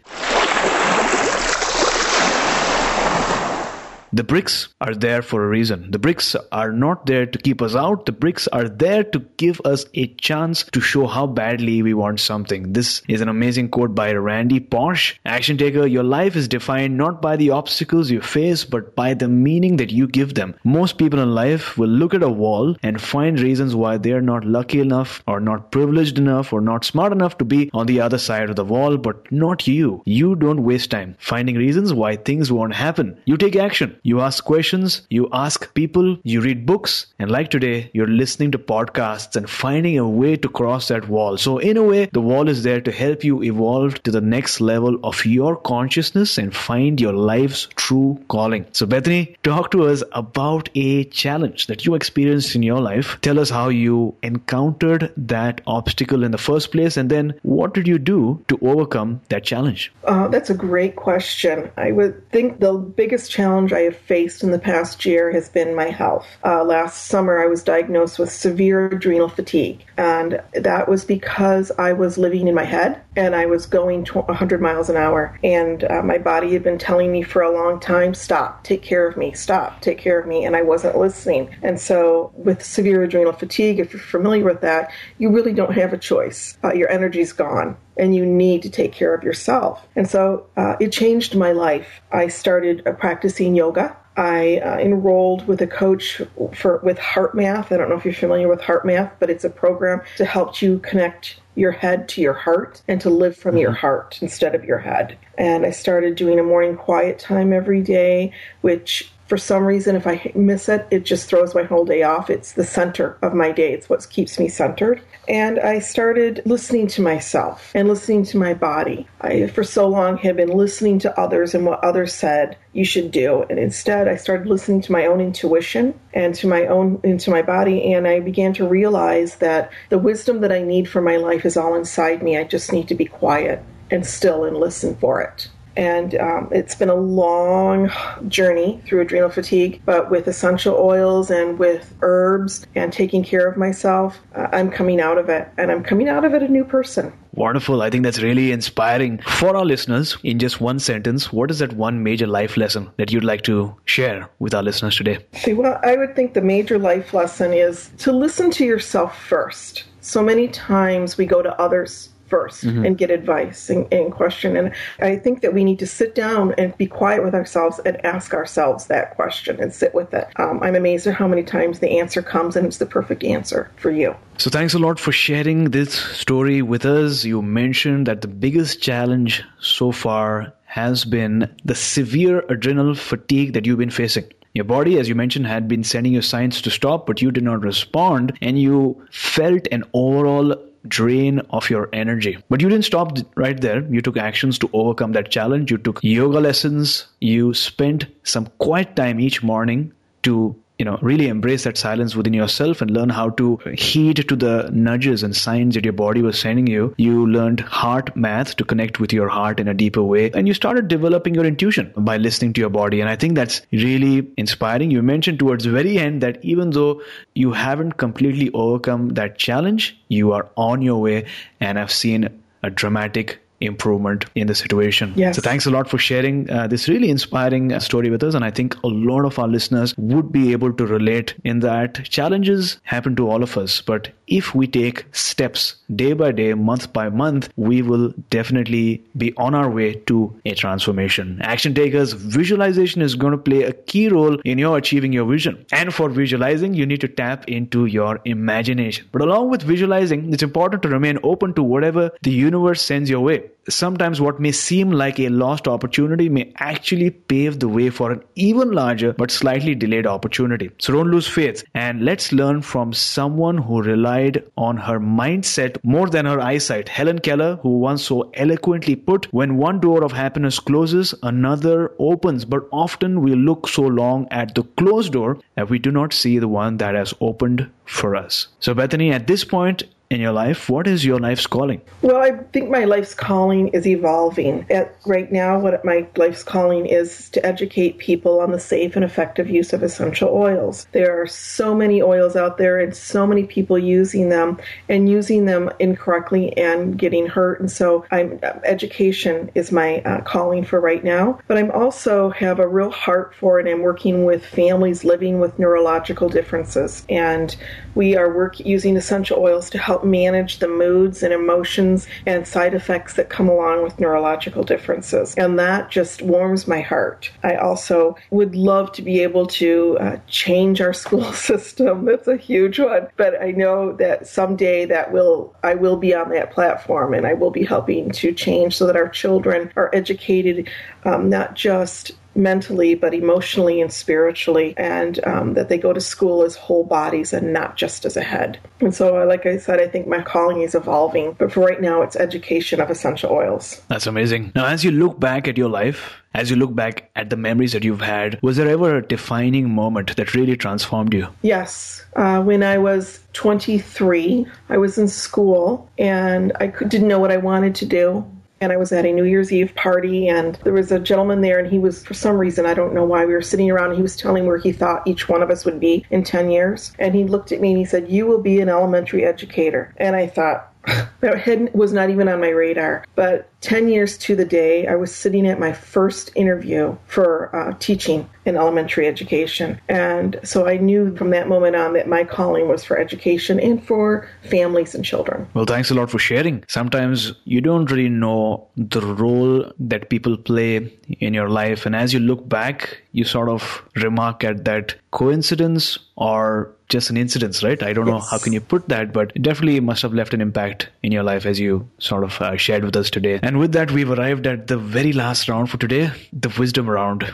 The 4.11 4.23
bricks 4.23 4.69
are 4.81 4.95
there 4.95 5.21
for 5.21 5.45
a 5.45 5.47
reason. 5.47 5.91
The 5.91 5.99
bricks 5.99 6.35
are 6.51 6.71
not 6.71 7.05
there 7.05 7.27
to 7.27 7.37
keep 7.37 7.61
us 7.61 7.75
out. 7.75 8.07
The 8.07 8.11
bricks 8.11 8.47
are 8.47 8.67
there 8.67 9.03
to 9.03 9.19
give 9.37 9.61
us 9.63 9.85
a 9.93 10.07
chance 10.15 10.63
to 10.63 10.81
show 10.81 11.05
how 11.05 11.27
badly 11.27 11.83
we 11.83 11.93
want 11.93 12.19
something. 12.19 12.73
This 12.73 13.03
is 13.07 13.21
an 13.21 13.29
amazing 13.29 13.69
quote 13.69 13.93
by 13.93 14.11
Randy 14.13 14.59
Pausch. 14.59 15.13
Action 15.25 15.59
taker, 15.59 15.85
your 15.85 16.03
life 16.03 16.35
is 16.35 16.47
defined 16.47 16.97
not 16.97 17.21
by 17.21 17.35
the 17.35 17.51
obstacles 17.51 18.09
you 18.09 18.19
face, 18.19 18.65
but 18.65 18.95
by 18.95 19.13
the 19.13 19.27
meaning 19.27 19.77
that 19.77 19.91
you 19.91 20.07
give 20.07 20.33
them. 20.33 20.55
Most 20.63 20.97
people 20.97 21.19
in 21.19 21.35
life 21.35 21.77
will 21.77 21.89
look 21.89 22.15
at 22.15 22.23
a 22.23 22.29
wall 22.29 22.75
and 22.81 22.99
find 22.99 23.39
reasons 23.39 23.75
why 23.75 23.97
they 23.97 24.13
are 24.13 24.21
not 24.21 24.43
lucky 24.43 24.79
enough 24.79 25.21
or 25.27 25.39
not 25.39 25.71
privileged 25.71 26.17
enough 26.17 26.51
or 26.51 26.61
not 26.61 26.83
smart 26.83 27.11
enough 27.11 27.37
to 27.37 27.45
be 27.45 27.69
on 27.73 27.85
the 27.85 28.01
other 28.01 28.17
side 28.17 28.49
of 28.49 28.55
the 28.55 28.65
wall, 28.65 28.97
but 28.97 29.31
not 29.31 29.67
you. 29.67 30.01
You 30.05 30.35
don't 30.35 30.63
waste 30.63 30.89
time 30.89 31.15
finding 31.19 31.55
reasons 31.55 31.93
why 31.93 32.15
things 32.15 32.51
won't 32.51 32.73
happen. 32.73 33.21
You 33.25 33.37
take 33.37 33.55
action. 33.55 33.98
You 34.03 34.21
ask 34.21 34.43
questions, 34.43 35.01
you 35.09 35.27
ask 35.33 35.73
people, 35.73 36.17
you 36.23 36.41
read 36.41 36.65
books, 36.65 37.07
and 37.19 37.29
like 37.29 37.49
today, 37.49 37.91
you're 37.93 38.07
listening 38.07 38.51
to 38.51 38.57
podcasts 38.57 39.35
and 39.35 39.49
finding 39.49 39.97
a 39.97 40.07
way 40.07 40.35
to 40.37 40.47
cross 40.47 40.87
that 40.87 41.09
wall. 41.09 41.37
So, 41.37 41.57
in 41.57 41.77
a 41.77 41.83
way, 41.83 42.05
the 42.13 42.21
wall 42.21 42.47
is 42.47 42.63
there 42.63 42.81
to 42.81 42.91
help 42.91 43.23
you 43.23 43.43
evolve 43.43 44.01
to 44.03 44.11
the 44.11 44.21
next 44.21 44.61
level 44.61 44.99
of 45.03 45.25
your 45.25 45.55
consciousness 45.55 46.37
and 46.37 46.55
find 46.55 47.01
your 47.01 47.13
life's 47.13 47.67
true 47.75 48.23
calling. 48.29 48.65
So, 48.71 48.85
Bethany, 48.85 49.35
talk 49.43 49.71
to 49.71 49.83
us 49.87 50.03
about 50.13 50.69
a 50.75 51.03
challenge 51.05 51.67
that 51.67 51.85
you 51.85 51.95
experienced 51.95 52.55
in 52.55 52.63
your 52.63 52.79
life. 52.79 53.17
Tell 53.21 53.39
us 53.39 53.49
how 53.49 53.69
you 53.69 54.15
encountered 54.23 55.11
that 55.17 55.61
obstacle 55.67 56.23
in 56.23 56.31
the 56.31 56.37
first 56.37 56.71
place, 56.71 56.95
and 56.97 57.09
then 57.09 57.33
what 57.43 57.73
did 57.73 57.87
you 57.87 57.99
do 57.99 58.43
to 58.47 58.57
overcome 58.61 59.21
that 59.29 59.43
challenge? 59.43 59.91
Uh, 60.05 60.27
that's 60.27 60.49
a 60.49 60.55
great 60.55 60.95
question. 60.95 61.69
I 61.77 61.91
would 61.91 62.29
think 62.31 62.59
the 62.59 62.73
biggest 62.73 63.31
challenge 63.31 63.73
I 63.73 63.88
have 63.91 63.97
faced 63.97 64.43
in 64.43 64.51
the 64.51 64.59
past 64.59 65.05
year 65.05 65.31
has 65.31 65.49
been 65.49 65.75
my 65.75 65.89
health. 65.89 66.27
Uh, 66.43 66.63
last 66.63 67.07
summer, 67.07 67.41
I 67.41 67.47
was 67.47 67.63
diagnosed 67.63 68.19
with 68.19 68.31
severe 68.31 68.87
adrenal 68.87 69.29
fatigue, 69.29 69.85
and 69.97 70.41
that 70.53 70.87
was 70.87 71.05
because 71.05 71.71
I 71.77 71.93
was 71.93 72.17
living 72.17 72.47
in 72.47 72.55
my 72.55 72.63
head 72.63 73.01
and 73.15 73.35
I 73.35 73.45
was 73.45 73.65
going 73.65 74.05
100 74.05 74.61
miles 74.61 74.89
an 74.89 74.95
hour. 74.95 75.37
And 75.43 75.83
uh, 75.83 76.01
my 76.03 76.17
body 76.17 76.53
had 76.53 76.63
been 76.63 76.77
telling 76.77 77.11
me 77.11 77.21
for 77.21 77.41
a 77.41 77.51
long 77.51 77.79
time, 77.79 78.13
stop, 78.13 78.63
take 78.63 78.81
care 78.81 79.07
of 79.07 79.17
me, 79.17 79.33
stop, 79.33 79.81
take 79.81 79.97
care 79.97 80.19
of 80.19 80.27
me. 80.27 80.45
And 80.45 80.55
I 80.55 80.61
wasn't 80.61 80.97
listening. 80.97 81.53
And 81.61 81.79
so, 81.79 82.31
with 82.35 82.63
severe 82.63 83.03
adrenal 83.03 83.33
fatigue, 83.33 83.79
if 83.79 83.93
you're 83.93 84.01
familiar 84.01 84.45
with 84.45 84.61
that, 84.61 84.91
you 85.17 85.29
really 85.29 85.53
don't 85.53 85.73
have 85.73 85.93
a 85.93 85.97
choice. 85.97 86.57
Uh, 86.63 86.73
your 86.73 86.89
energy's 86.89 87.33
gone 87.33 87.75
and 87.99 88.15
you 88.15 88.25
need 88.25 88.63
to 88.63 88.69
take 88.69 88.93
care 88.93 89.13
of 89.13 89.23
yourself. 89.23 89.85
And 89.95 90.09
so 90.09 90.47
uh, 90.57 90.75
it 90.79 90.91
changed 90.91 91.35
my 91.35 91.51
life. 91.51 92.01
I 92.11 92.27
started 92.27 92.87
uh, 92.87 92.93
practicing 92.93 93.55
yoga. 93.55 93.95
I 94.17 94.57
uh, 94.57 94.77
enrolled 94.79 95.47
with 95.47 95.61
a 95.61 95.67
coach 95.67 96.21
for 96.53 96.77
with 96.79 96.97
HeartMath. 96.97 97.71
I 97.71 97.77
don't 97.77 97.89
know 97.89 97.95
if 97.95 98.03
you're 98.03 98.13
familiar 98.13 98.49
with 98.49 98.59
HeartMath, 98.59 99.11
but 99.19 99.29
it's 99.29 99.45
a 99.45 99.49
program 99.49 100.01
to 100.17 100.25
help 100.25 100.61
you 100.61 100.79
connect 100.79 101.39
your 101.55 101.71
head 101.71 102.09
to 102.09 102.21
your 102.21 102.33
heart 102.33 102.81
and 102.87 102.99
to 103.01 103.09
live 103.09 103.37
from 103.37 103.51
mm-hmm. 103.51 103.61
your 103.61 103.71
heart 103.71 104.19
instead 104.21 104.55
of 104.55 104.65
your 104.65 104.79
head. 104.79 105.17
And 105.37 105.65
I 105.65 105.71
started 105.71 106.15
doing 106.15 106.39
a 106.39 106.43
morning 106.43 106.75
quiet 106.75 107.19
time 107.19 107.53
every 107.53 107.81
day, 107.81 108.33
which 108.61 109.11
for 109.29 109.37
some 109.37 109.63
reason, 109.63 109.95
if 109.95 110.07
I 110.07 110.31
miss 110.33 110.67
it, 110.67 110.87
it 110.89 111.05
just 111.05 111.29
throws 111.29 111.53
my 111.53 111.61
whole 111.61 111.85
day 111.85 112.01
off. 112.01 112.31
It's 112.31 112.53
the 112.53 112.63
center 112.63 113.15
of 113.21 113.35
my 113.35 113.51
day, 113.51 113.73
it's 113.73 113.87
what 113.87 114.09
keeps 114.09 114.39
me 114.39 114.49
centered. 114.49 115.01
And 115.27 115.59
I 115.59 115.77
started 115.79 116.41
listening 116.45 116.87
to 116.87 117.03
myself 117.03 117.71
and 117.75 117.87
listening 117.87 118.25
to 118.25 118.37
my 118.37 118.55
body. 118.55 119.07
I, 119.21 119.45
for 119.45 119.63
so 119.63 119.87
long, 119.87 120.17
had 120.17 120.35
been 120.35 120.49
listening 120.49 120.97
to 120.99 121.19
others 121.19 121.53
and 121.53 121.63
what 121.63 121.83
others 121.83 122.11
said 122.11 122.57
you 122.73 122.83
should 122.83 123.11
do. 123.11 123.43
And 123.51 123.59
instead, 123.59 124.07
I 124.07 124.15
started 124.15 124.47
listening 124.47 124.81
to 124.81 124.91
my 124.91 125.05
own 125.05 125.21
intuition 125.21 125.99
and 126.15 126.33
to 126.35 126.47
my 126.47 126.65
own, 126.65 126.99
into 127.03 127.29
my 127.29 127.43
body. 127.43 127.93
And 127.93 128.07
I 128.07 128.21
began 128.21 128.53
to 128.53 128.67
realize 128.67 129.35
that 129.35 129.71
the 129.89 129.99
wisdom 129.99 130.41
that 130.41 130.51
I 130.51 130.63
need 130.63 130.89
for 130.89 131.01
my 131.01 131.17
life 131.17 131.45
is 131.45 131.55
all 131.55 131.75
inside 131.75 132.23
me. 132.23 132.35
I 132.35 132.45
just 132.45 132.73
need 132.73 132.87
to 132.87 132.95
be 132.95 133.05
quiet 133.05 133.63
and 133.91 134.03
still 134.03 134.43
and 134.43 134.57
listen 134.57 134.95
for 134.95 135.21
it. 135.21 135.49
And 135.75 136.15
um, 136.15 136.49
it's 136.51 136.75
been 136.75 136.89
a 136.89 136.95
long 136.95 137.91
journey 138.27 138.81
through 138.85 139.01
adrenal 139.01 139.29
fatigue, 139.29 139.81
but 139.85 140.09
with 140.09 140.27
essential 140.27 140.75
oils 140.75 141.29
and 141.29 141.57
with 141.57 141.93
herbs 142.01 142.65
and 142.75 142.91
taking 142.91 143.23
care 143.23 143.47
of 143.47 143.57
myself, 143.57 144.19
uh, 144.35 144.47
I'm 144.51 144.71
coming 144.71 144.99
out 144.99 145.17
of 145.17 145.29
it. 145.29 145.47
And 145.57 145.71
I'm 145.71 145.83
coming 145.83 146.09
out 146.09 146.25
of 146.25 146.33
it 146.33 146.43
a 146.43 146.47
new 146.47 146.65
person. 146.65 147.13
Wonderful. 147.33 147.81
I 147.81 147.89
think 147.89 148.03
that's 148.03 148.21
really 148.21 148.51
inspiring. 148.51 149.19
For 149.19 149.55
our 149.55 149.63
listeners, 149.63 150.17
in 150.23 150.39
just 150.39 150.59
one 150.59 150.79
sentence, 150.79 151.31
what 151.31 151.51
is 151.51 151.59
that 151.59 151.73
one 151.73 152.03
major 152.03 152.27
life 152.27 152.57
lesson 152.57 152.89
that 152.97 153.11
you'd 153.11 153.23
like 153.23 153.43
to 153.43 153.75
share 153.85 154.29
with 154.39 154.53
our 154.53 154.63
listeners 154.63 154.97
today? 154.97 155.19
See, 155.33 155.53
well, 155.53 155.79
I 155.83 155.95
would 155.95 156.15
think 156.15 156.33
the 156.33 156.41
major 156.41 156.77
life 156.77 157.13
lesson 157.13 157.53
is 157.53 157.91
to 157.99 158.11
listen 158.11 158.51
to 158.51 158.65
yourself 158.65 159.17
first. 159.17 159.85
So 160.01 160.23
many 160.23 160.47
times 160.47 161.17
we 161.17 161.25
go 161.25 161.41
to 161.41 161.61
others 161.61 162.09
1st 162.29 162.65
mm-hmm. 162.65 162.85
and 162.85 162.97
get 162.97 163.11
advice 163.11 163.69
and, 163.69 163.91
and, 163.91 164.11
question. 164.11 164.55
And 164.55 164.73
I 164.99 165.15
think 165.17 165.41
that 165.41 165.53
we 165.53 165.63
need 165.63 165.79
to 165.79 165.87
sit 165.87 166.15
down 166.15 166.53
and 166.57 166.75
be 166.77 166.87
quiet 166.87 167.23
with 167.23 167.35
ourselves 167.35 167.79
and 167.85 168.03
ask 168.05 168.33
ourselves 168.33 168.87
that 168.87 169.15
question 169.15 169.59
and 169.61 169.73
sit 169.73 169.93
with 169.93 170.13
it. 170.13 170.27
Um, 170.37 170.61
I'm 170.61 170.75
amazed 170.75 171.07
at 171.07 171.13
how 171.13 171.27
many 171.27 171.43
times 171.43 171.79
the 171.79 171.99
answer 171.99 172.21
comes 172.21 172.55
and 172.55 172.65
it's 172.65 172.77
the 172.77 172.85
perfect 172.85 173.23
answer 173.23 173.71
for 173.77 173.91
you. 173.91 174.15
So, 174.37 174.49
thanks 174.49 174.73
a 174.73 174.79
lot 174.79 174.99
for 174.99 175.11
sharing 175.11 175.71
this 175.71 175.93
story 175.93 176.61
with 176.61 176.85
us. 176.85 177.25
You 177.25 177.41
mentioned 177.41 178.07
that 178.07 178.21
the 178.21 178.27
biggest 178.27 178.81
challenge 178.81 179.43
so 179.59 179.91
far 179.91 180.53
has 180.63 181.03
been 181.03 181.53
the 181.65 181.75
severe 181.75 182.45
adrenal 182.47 182.95
fatigue 182.95 183.53
that 183.53 183.65
you've 183.65 183.79
been 183.79 183.89
facing. 183.89 184.31
Your 184.53 184.65
body, 184.65 184.97
as 184.97 185.07
you 185.07 185.15
mentioned, 185.15 185.45
had 185.45 185.67
been 185.67 185.83
sending 185.83 186.13
you 186.13 186.21
signs 186.21 186.61
to 186.61 186.71
stop, 186.71 187.05
but 187.05 187.21
you 187.21 187.31
did 187.31 187.43
not 187.43 187.61
respond, 187.61 188.37
and 188.41 188.59
you 188.59 188.99
felt 189.11 189.67
an 189.71 189.83
overall 189.93 190.55
drain 190.87 191.39
of 191.49 191.69
your 191.69 191.89
energy. 191.93 192.37
But 192.49 192.61
you 192.61 192.69
didn't 192.69 192.85
stop 192.85 193.17
right 193.35 193.59
there. 193.59 193.81
You 193.91 194.01
took 194.01 194.17
actions 194.17 194.57
to 194.59 194.69
overcome 194.73 195.11
that 195.13 195.31
challenge. 195.31 195.71
You 195.71 195.77
took 195.77 195.99
yoga 196.03 196.39
lessons. 196.39 197.07
You 197.19 197.53
spent 197.53 198.05
some 198.23 198.47
quiet 198.59 198.95
time 198.95 199.19
each 199.19 199.43
morning 199.43 199.91
to 200.23 200.55
you 200.79 200.85
know 200.85 200.97
really 201.01 201.27
embrace 201.27 201.65
that 201.65 201.77
silence 201.77 202.15
within 202.15 202.33
yourself 202.33 202.81
and 202.81 202.91
learn 202.91 203.09
how 203.09 203.29
to 203.41 203.57
heed 203.77 204.27
to 204.29 204.35
the 204.35 204.69
nudges 204.71 205.23
and 205.23 205.35
signs 205.35 205.75
that 205.75 205.83
your 205.83 205.93
body 205.93 206.21
was 206.21 206.39
sending 206.39 206.67
you. 206.67 206.93
You 206.97 207.27
learned 207.27 207.63
HeartMath 207.65 208.55
to 208.55 208.63
connect 208.63 208.99
with 208.99 209.11
your 209.13 209.27
heart 209.27 209.59
in 209.59 209.67
a 209.67 209.73
deeper 209.73 210.01
way 210.01 210.31
and 210.31 210.47
you 210.47 210.53
started 210.53 210.87
developing 210.87 211.35
your 211.35 211.45
intuition 211.45 211.93
by 211.97 212.17
listening 212.17 212.53
to 212.53 212.61
your 212.61 212.69
body. 212.69 213.01
And 213.01 213.09
i 213.09 213.15
think 213.15 213.35
that's 213.35 213.61
really 213.71 214.27
inspiring. 214.37 214.91
You 214.91 215.01
mentioned 215.01 215.39
towards 215.39 215.65
the 215.65 215.71
very 215.71 215.97
end 215.97 216.21
that 216.21 216.43
even 216.43 216.71
though 216.71 217.01
you 217.35 217.51
haven't 217.51 217.93
completely 217.97 218.49
overcome 218.53 219.09
that 219.09 219.37
challenge 219.37 219.97
you 220.07 220.31
are 220.31 220.49
on 220.55 220.81
your 220.81 221.01
way 221.01 221.25
and 221.59 221.79
i've 221.79 221.91
seen 221.91 222.29
a 222.63 222.69
dramatic 222.69 223.39
improvement 223.61 224.25
in 224.35 224.47
the 224.47 224.55
situation. 224.55 225.13
Yes. 225.15 225.35
So 225.35 225.41
thanks 225.41 225.65
a 225.65 225.71
lot 225.71 225.89
for 225.89 225.97
sharing 225.97 226.49
uh, 226.49 226.67
this 226.67 226.87
really 226.87 227.09
inspiring 227.09 227.73
uh, 227.73 227.79
story 227.79 228.09
with 228.09 228.23
us. 228.23 228.33
And 228.33 228.45
I 228.45 228.51
think 228.51 228.81
a 228.83 228.87
lot 228.87 229.25
of 229.25 229.37
our 229.39 229.47
listeners 229.47 229.93
would 229.97 230.31
be 230.31 230.51
able 230.51 230.73
to 230.73 230.85
relate 230.85 231.35
in 231.43 231.59
that 231.59 232.03
challenges 232.05 232.79
happen 232.83 233.15
to 233.17 233.29
all 233.29 233.43
of 233.43 233.57
us. 233.57 233.81
But 233.81 234.09
if 234.29 234.53
we 234.55 234.67
take 234.67 235.05
steps 235.11 235.75
day 235.95 236.13
by 236.13 236.31
day, 236.31 236.53
month 236.53 236.93
by 236.93 237.09
month, 237.09 237.49
we 237.55 237.81
will 237.81 238.13
definitely 238.29 239.03
be 239.17 239.33
on 239.37 239.55
our 239.55 239.69
way 239.69 239.95
to 240.11 240.39
a 240.45 240.53
transformation. 240.53 241.39
Action 241.41 241.73
takers, 241.73 242.13
visualization 242.13 243.01
is 243.01 243.15
going 243.15 243.31
to 243.31 243.37
play 243.37 243.63
a 243.63 243.73
key 243.73 244.07
role 244.07 244.39
in 244.45 244.57
your 244.57 244.77
achieving 244.77 245.13
your 245.13 245.25
vision. 245.25 245.65
And 245.71 245.93
for 245.93 246.09
visualizing, 246.09 246.73
you 246.73 246.85
need 246.85 247.01
to 247.01 247.07
tap 247.07 247.47
into 247.47 247.85
your 247.85 248.19
imagination. 248.25 249.07
But 249.11 249.21
along 249.21 249.49
with 249.49 249.63
visualizing, 249.63 250.33
it's 250.33 250.43
important 250.43 250.83
to 250.83 250.89
remain 250.89 251.19
open 251.23 251.53
to 251.55 251.63
whatever 251.63 252.11
the 252.21 252.31
universe 252.31 252.81
sends 252.81 253.09
your 253.09 253.21
way 253.21 253.49
sometimes 253.69 254.19
what 254.19 254.39
may 254.39 254.51
seem 254.51 254.91
like 254.91 255.19
a 255.19 255.29
lost 255.29 255.67
opportunity 255.67 256.29
may 256.29 256.51
actually 256.57 257.09
pave 257.09 257.59
the 257.59 257.67
way 257.67 257.89
for 257.89 258.11
an 258.11 258.23
even 258.35 258.71
larger 258.71 259.13
but 259.13 259.31
slightly 259.31 259.75
delayed 259.75 260.07
opportunity. 260.07 260.71
So 260.79 260.93
don't 260.93 261.11
lose 261.11 261.27
faith 261.27 261.63
and 261.73 262.03
let's 262.03 262.31
learn 262.31 262.61
from 262.61 262.93
someone 262.93 263.57
who 263.57 263.81
relied 264.19 264.43
on 264.57 264.77
her 264.77 264.99
mindset 264.99 265.77
more 265.83 266.09
than 266.09 266.25
her 266.25 266.39
eyesight. 266.39 266.89
Helen 266.89 267.19
Keller, 267.19 267.57
who 267.57 267.77
once 267.79 268.03
so 268.03 268.29
eloquently 268.33 268.95
put, 268.95 269.31
when 269.33 269.57
one 269.57 269.79
door 269.79 270.03
of 270.03 270.11
happiness 270.11 270.59
closes, 270.59 271.13
another 271.23 271.91
opens, 271.99 272.45
but 272.45 272.67
often 272.71 273.21
we 273.21 273.35
look 273.35 273.67
so 273.67 273.83
long 273.83 274.27
at 274.31 274.55
the 274.55 274.63
closed 274.63 275.13
door 275.13 275.39
that 275.55 275.69
we 275.69 275.79
do 275.79 275.91
not 275.91 276.13
see 276.13 276.39
the 276.39 276.47
one 276.47 276.77
that 276.77 276.95
has 276.95 277.13
opened 277.21 277.69
for 277.85 278.15
us. 278.15 278.47
So, 278.59 278.73
Bethany, 278.73 279.11
at 279.11 279.27
this 279.27 279.43
point, 279.43 279.83
in 280.09 280.19
your 280.19 280.31
life. 280.31 280.69
What 280.69 280.87
is 280.87 281.05
your 281.05 281.19
life's 281.19 281.45
calling? 281.45 281.81
Well, 282.01 282.17
I 282.17 282.31
think 282.51 282.71
my 282.71 282.85
life's 282.85 283.13
calling 283.13 283.67
is 283.69 283.85
evolving. 283.85 284.65
At 284.71 284.95
right 285.05 285.31
now, 285.31 285.59
what 285.59 285.85
my 285.85 286.07
life's 286.17 286.41
calling 286.41 286.87
is 286.87 287.29
to 287.29 287.45
educate 287.45 287.99
people 287.99 288.39
on 288.39 288.51
the 288.51 288.59
safe 288.59 288.95
and 288.95 289.05
effective 289.05 289.47
use 289.51 289.71
of 289.71 289.83
essential 289.83 290.29
oils. 290.29 290.87
There 290.93 291.21
are 291.21 291.27
so 291.27 291.75
many 291.75 292.01
oils 292.01 292.35
out 292.35 292.57
there 292.57 292.79
and 292.79 292.95
so 292.95 293.27
many 293.27 293.43
people 293.43 293.77
using 293.77 294.29
them 294.29 294.59
and 294.87 295.07
using 295.07 295.45
them 295.45 295.69
incorrectly 295.77 296.57
and 296.57 296.97
getting 296.97 297.27
hurt. 297.27 297.59
And 297.59 297.69
so, 297.69 298.03
I'm 298.09 298.39
education 298.63 299.51
is 299.53 299.71
my 299.71 300.01
uh, 300.01 300.21
calling 300.21 300.65
for 300.65 300.81
right 300.81 301.03
now. 301.03 301.39
But 301.47 301.59
I'm 301.59 301.69
also 301.69 302.31
have 302.31 302.57
a 302.57 302.67
real 302.67 302.89
heart 302.89 303.35
for 303.35 303.59
it. 303.59 303.67
I'm 303.67 303.81
working 303.81 304.25
with 304.25 304.43
families 304.43 305.03
living 305.03 305.39
with 305.39 305.59
neurological 305.59 306.29
differences, 306.29 307.05
and 307.09 307.55
we 307.93 308.15
are 308.15 308.33
work 308.33 308.59
using 308.59 308.97
essential 308.97 309.37
oils 309.37 309.69
to 309.69 309.77
help 309.77 309.98
help 309.99 310.09
manage 310.09 310.59
the 310.59 310.67
moods 310.67 311.23
and 311.23 311.33
emotions 311.33 312.07
and 312.25 312.47
side 312.47 312.73
effects 312.73 313.15
that 313.15 313.29
come 313.29 313.49
along 313.49 313.83
with 313.83 313.99
neurological 313.99 314.63
differences. 314.63 315.35
And 315.35 315.59
that 315.59 315.91
just 315.91 316.21
warms 316.21 316.67
my 316.67 316.79
heart. 316.79 317.31
I 317.43 317.55
also 317.55 318.15
would 318.31 318.55
love 318.55 318.91
to 318.93 319.01
be 319.01 319.21
able 319.21 319.45
to 319.47 319.97
uh, 319.99 320.17
change 320.27 320.79
our 320.79 320.93
school 321.05 321.33
system. 321.33 322.05
That's 322.05 322.27
a 322.27 322.37
huge 322.37 322.79
one. 322.79 323.07
But 323.17 323.41
I 323.41 323.51
know 323.51 323.93
that 323.93 324.27
someday 324.27 324.85
that 324.85 325.11
will, 325.11 325.53
I 325.63 325.75
will 325.75 325.97
be 325.97 326.13
on 326.13 326.29
that 326.29 326.51
platform 326.51 327.13
and 327.13 327.27
I 327.27 327.33
will 327.33 327.51
be 327.51 327.65
helping 327.65 328.11
to 328.11 328.33
change 328.33 328.77
so 328.77 328.85
that 328.85 328.95
our 328.95 329.09
children 329.09 329.71
are 329.75 329.89
educated 329.93 330.69
um, 331.05 331.29
not 331.29 331.55
just 331.55 332.11
mentally, 332.35 332.95
but 332.95 333.13
emotionally 333.13 333.81
and 333.81 333.91
spiritually, 333.91 334.73
and 334.77 335.25
um, 335.25 335.53
that 335.53 335.69
they 335.69 335.77
go 335.77 335.93
to 335.93 336.01
school 336.01 336.43
as 336.43 336.55
whole 336.55 336.83
bodies 336.83 337.33
and 337.33 337.53
not 337.53 337.75
just 337.75 338.05
as 338.05 338.15
a 338.17 338.21
head. 338.21 338.59
And 338.79 338.93
so, 338.93 339.21
uh, 339.21 339.25
like 339.25 339.45
I 339.45 339.57
said, 339.57 339.79
I 339.79 339.87
think 339.87 340.07
my 340.07 340.21
calling 340.21 340.61
is 340.61 340.75
evolving, 340.75 341.33
but 341.33 341.51
for 341.51 341.61
right 341.61 341.81
now, 341.81 342.01
it's 342.01 342.15
education 342.15 342.79
of 342.81 342.89
essential 342.89 343.31
oils. 343.31 343.81
That's 343.87 344.07
amazing. 344.07 344.51
Now, 344.55 344.65
as 344.65 344.83
you 344.83 344.91
look 344.91 345.19
back 345.19 345.47
at 345.47 345.57
your 345.57 345.69
life, 345.69 346.13
as 346.33 346.49
you 346.49 346.55
look 346.55 346.75
back 346.75 347.09
at 347.15 347.29
the 347.29 347.35
memories 347.35 347.73
that 347.73 347.83
you've 347.83 348.01
had, 348.01 348.39
was 348.43 348.57
there 348.57 348.69
ever 348.69 348.97
a 348.97 349.05
defining 349.05 349.69
moment 349.69 350.15
that 350.15 350.35
really 350.35 350.55
transformed 350.55 351.13
you? 351.13 351.27
Yes. 351.41 352.05
Uh, 352.15 352.41
when 352.41 352.61
I 352.61 352.77
was 352.77 353.19
23, 353.33 354.45
I 354.69 354.77
was 354.77 354.97
in 354.97 355.07
school 355.07 355.89
and 355.97 356.51
I 356.59 356.67
didn't 356.67 357.07
know 357.07 357.19
what 357.19 357.31
I 357.31 357.37
wanted 357.37 357.75
to 357.75 357.85
do 357.85 358.29
and 358.61 358.71
I 358.71 358.77
was 358.77 358.91
at 358.91 359.05
a 359.05 359.11
New 359.11 359.23
Year's 359.23 359.51
Eve 359.51 359.73
party, 359.75 360.27
and 360.27 360.55
there 360.63 360.73
was 360.73 360.91
a 360.91 360.99
gentleman 360.99 361.41
there, 361.41 361.59
and 361.59 361.69
he 361.69 361.79
was, 361.79 362.03
for 362.03 362.13
some 362.13 362.37
reason, 362.37 362.65
I 362.65 362.73
don't 362.73 362.93
know 362.93 363.05
why, 363.05 363.25
we 363.25 363.33
were 363.33 363.41
sitting 363.41 363.69
around, 363.71 363.95
he 363.95 364.01
was 364.01 364.15
telling 364.15 364.45
where 364.45 364.57
he 364.57 364.71
thought 364.71 365.07
each 365.07 365.29
one 365.29 365.41
of 365.41 365.49
us 365.49 365.65
would 365.65 365.79
be 365.79 366.05
in 366.09 366.23
10 366.23 366.51
years. 366.51 366.93
And 366.99 367.15
he 367.15 367.23
looked 367.23 367.51
at 367.51 367.61
me 367.61 367.69
and 367.69 367.77
he 367.77 367.85
said, 367.85 368.09
You 368.09 368.25
will 368.25 368.41
be 368.41 368.59
an 368.59 368.69
elementary 368.69 369.25
educator. 369.25 369.93
And 369.97 370.15
I 370.15 370.27
thought, 370.27 370.68
that 370.85 371.69
was 371.73 371.93
not 371.93 372.09
even 372.09 372.27
on 372.27 372.39
my 372.39 372.49
radar. 372.49 373.05
But 373.15 373.49
10 373.61 373.89
years 373.89 374.17
to 374.19 374.35
the 374.35 374.45
day, 374.45 374.87
I 374.87 374.95
was 374.95 375.13
sitting 375.13 375.47
at 375.47 375.59
my 375.59 375.73
first 375.73 376.31
interview 376.35 376.95
for 377.07 377.53
uh, 377.55 377.75
teaching 377.79 378.29
in 378.45 378.55
elementary 378.55 379.07
education. 379.07 379.79
And 379.89 380.39
so 380.43 380.67
I 380.67 380.77
knew 380.77 381.15
from 381.15 381.31
that 381.31 381.47
moment 381.47 381.75
on 381.75 381.93
that 381.93 382.07
my 382.07 382.23
calling 382.23 382.67
was 382.67 382.83
for 382.83 382.97
education 382.97 383.59
and 383.59 383.85
for 383.85 384.29
families 384.43 384.95
and 384.95 385.03
children. 385.03 385.47
Well, 385.53 385.65
thanks 385.65 385.91
a 385.91 385.93
lot 385.93 386.09
for 386.09 386.19
sharing. 386.19 386.63
Sometimes 386.67 387.33
you 387.43 387.61
don't 387.61 387.91
really 387.91 388.09
know 388.09 388.67
the 388.77 389.01
role 389.01 389.71
that 389.79 390.09
people 390.09 390.37
play 390.37 390.91
in 391.19 391.33
your 391.33 391.49
life. 391.49 391.85
And 391.85 391.95
as 391.95 392.13
you 392.13 392.19
look 392.19 392.47
back, 392.47 393.01
you 393.11 393.25
sort 393.25 393.49
of 393.49 393.83
remark 393.95 394.43
at 394.43 394.65
that 394.65 394.95
coincidence 395.11 395.99
or 396.15 396.73
just 396.89 397.11
an 397.11 397.17
incident, 397.17 397.61
right? 397.63 397.81
I 397.81 397.93
don't 397.93 398.07
yes. 398.07 398.13
know 398.13 398.19
how 398.19 398.39
can 398.39 398.51
you 398.51 398.59
put 398.59 398.89
that, 398.89 399.13
but 399.13 399.31
it 399.35 399.43
definitely 399.43 399.79
must 399.79 400.01
have 400.01 400.13
left 400.13 400.33
an 400.33 400.41
impact 400.41 400.89
in 401.03 401.11
your 401.11 401.23
life 401.23 401.45
as 401.45 401.59
you 401.59 401.87
sort 401.99 402.23
of 402.23 402.41
uh, 402.41 402.57
shared 402.57 402.83
with 402.83 402.95
us 402.95 403.09
today. 403.09 403.39
And 403.41 403.59
with 403.59 403.71
that, 403.73 403.91
we've 403.91 404.09
arrived 404.09 404.47
at 404.47 404.67
the 404.67 404.77
very 404.77 405.13
last 405.13 405.47
round 405.47 405.69
for 405.69 405.77
today, 405.77 406.11
the 406.33 406.53
wisdom 406.57 406.89
round. 406.89 407.31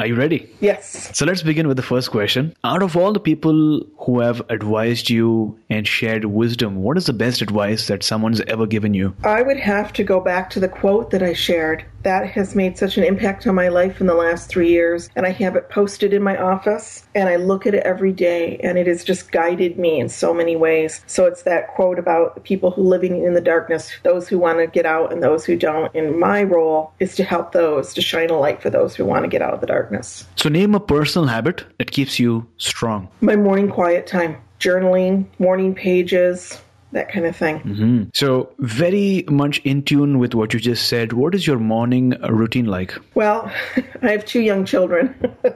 Are 0.00 0.06
you 0.06 0.14
ready? 0.14 0.50
Yes. 0.60 1.14
So 1.14 1.26
let's 1.26 1.42
begin 1.42 1.68
with 1.68 1.76
the 1.76 1.82
first 1.82 2.10
question. 2.10 2.54
Out 2.64 2.82
of 2.82 2.96
all 2.96 3.12
the 3.12 3.20
people 3.20 3.84
who 3.98 4.20
have 4.20 4.40
advised 4.48 5.10
you 5.10 5.58
and 5.68 5.86
shared 5.86 6.24
wisdom, 6.24 6.76
what 6.76 6.96
is 6.96 7.04
the 7.04 7.12
best 7.12 7.42
advice 7.42 7.86
that 7.88 8.02
someone's 8.02 8.40
ever 8.42 8.66
given 8.66 8.94
you? 8.94 9.14
I 9.24 9.42
would 9.42 9.58
have 9.58 9.92
to 9.94 10.04
go 10.04 10.18
back 10.18 10.48
to 10.50 10.60
the 10.60 10.68
quote 10.68 11.10
that 11.10 11.22
I 11.22 11.34
shared 11.34 11.84
that 12.02 12.26
has 12.30 12.54
made 12.54 12.78
such 12.78 12.96
an 12.96 13.04
impact 13.04 13.46
on 13.46 13.54
my 13.54 13.68
life 13.68 14.00
in 14.00 14.06
the 14.06 14.14
last 14.14 14.48
three 14.48 14.68
years. 14.68 15.10
And 15.16 15.26
I 15.26 15.30
have 15.30 15.56
it 15.56 15.68
posted 15.68 16.12
in 16.12 16.22
my 16.22 16.36
office 16.36 17.04
and 17.14 17.28
I 17.28 17.36
look 17.36 17.66
at 17.66 17.74
it 17.74 17.82
every 17.84 18.12
day 18.12 18.58
and 18.62 18.78
it 18.78 18.86
has 18.86 19.04
just 19.04 19.32
guided 19.32 19.78
me 19.78 20.00
in 20.00 20.08
so 20.08 20.32
many 20.32 20.56
ways. 20.56 21.02
So 21.06 21.26
it's 21.26 21.42
that 21.42 21.68
quote 21.68 21.98
about 21.98 22.34
the 22.34 22.40
people 22.40 22.70
who 22.70 22.82
living 22.82 23.24
in 23.24 23.34
the 23.34 23.40
darkness, 23.40 23.90
those 24.02 24.28
who 24.28 24.38
want 24.38 24.58
to 24.58 24.66
get 24.66 24.86
out 24.86 25.12
and 25.12 25.22
those 25.22 25.44
who 25.44 25.56
don't. 25.56 25.94
And 25.94 26.18
my 26.18 26.42
role 26.42 26.92
is 27.00 27.14
to 27.16 27.24
help 27.24 27.52
those, 27.52 27.94
to 27.94 28.02
shine 28.02 28.30
a 28.30 28.38
light 28.38 28.62
for 28.62 28.70
those 28.70 28.94
who 28.94 29.04
want 29.04 29.24
to 29.24 29.28
get 29.28 29.42
out 29.42 29.54
of 29.54 29.60
the 29.60 29.66
darkness. 29.66 30.26
So 30.36 30.48
name 30.48 30.74
a 30.74 30.80
personal 30.80 31.28
habit 31.28 31.64
that 31.78 31.90
keeps 31.90 32.18
you 32.18 32.46
strong. 32.56 33.08
My 33.20 33.36
morning 33.36 33.68
quiet 33.68 34.06
time, 34.06 34.36
journaling, 34.58 35.26
morning 35.38 35.74
pages, 35.74 36.60
that 36.92 37.10
kind 37.10 37.26
of 37.26 37.36
thing. 37.36 37.60
Mm-hmm. 37.60 38.02
So, 38.14 38.52
very 38.58 39.24
much 39.28 39.58
in 39.60 39.82
tune 39.82 40.18
with 40.18 40.34
what 40.34 40.52
you 40.52 40.60
just 40.60 40.88
said. 40.88 41.12
What 41.12 41.34
is 41.34 41.46
your 41.46 41.58
morning 41.58 42.10
routine 42.28 42.66
like? 42.66 42.94
Well, 43.14 43.50
I 44.02 44.10
have 44.10 44.24
two 44.24 44.40
young 44.40 44.64
children. 44.64 45.14
uh, 45.44 45.52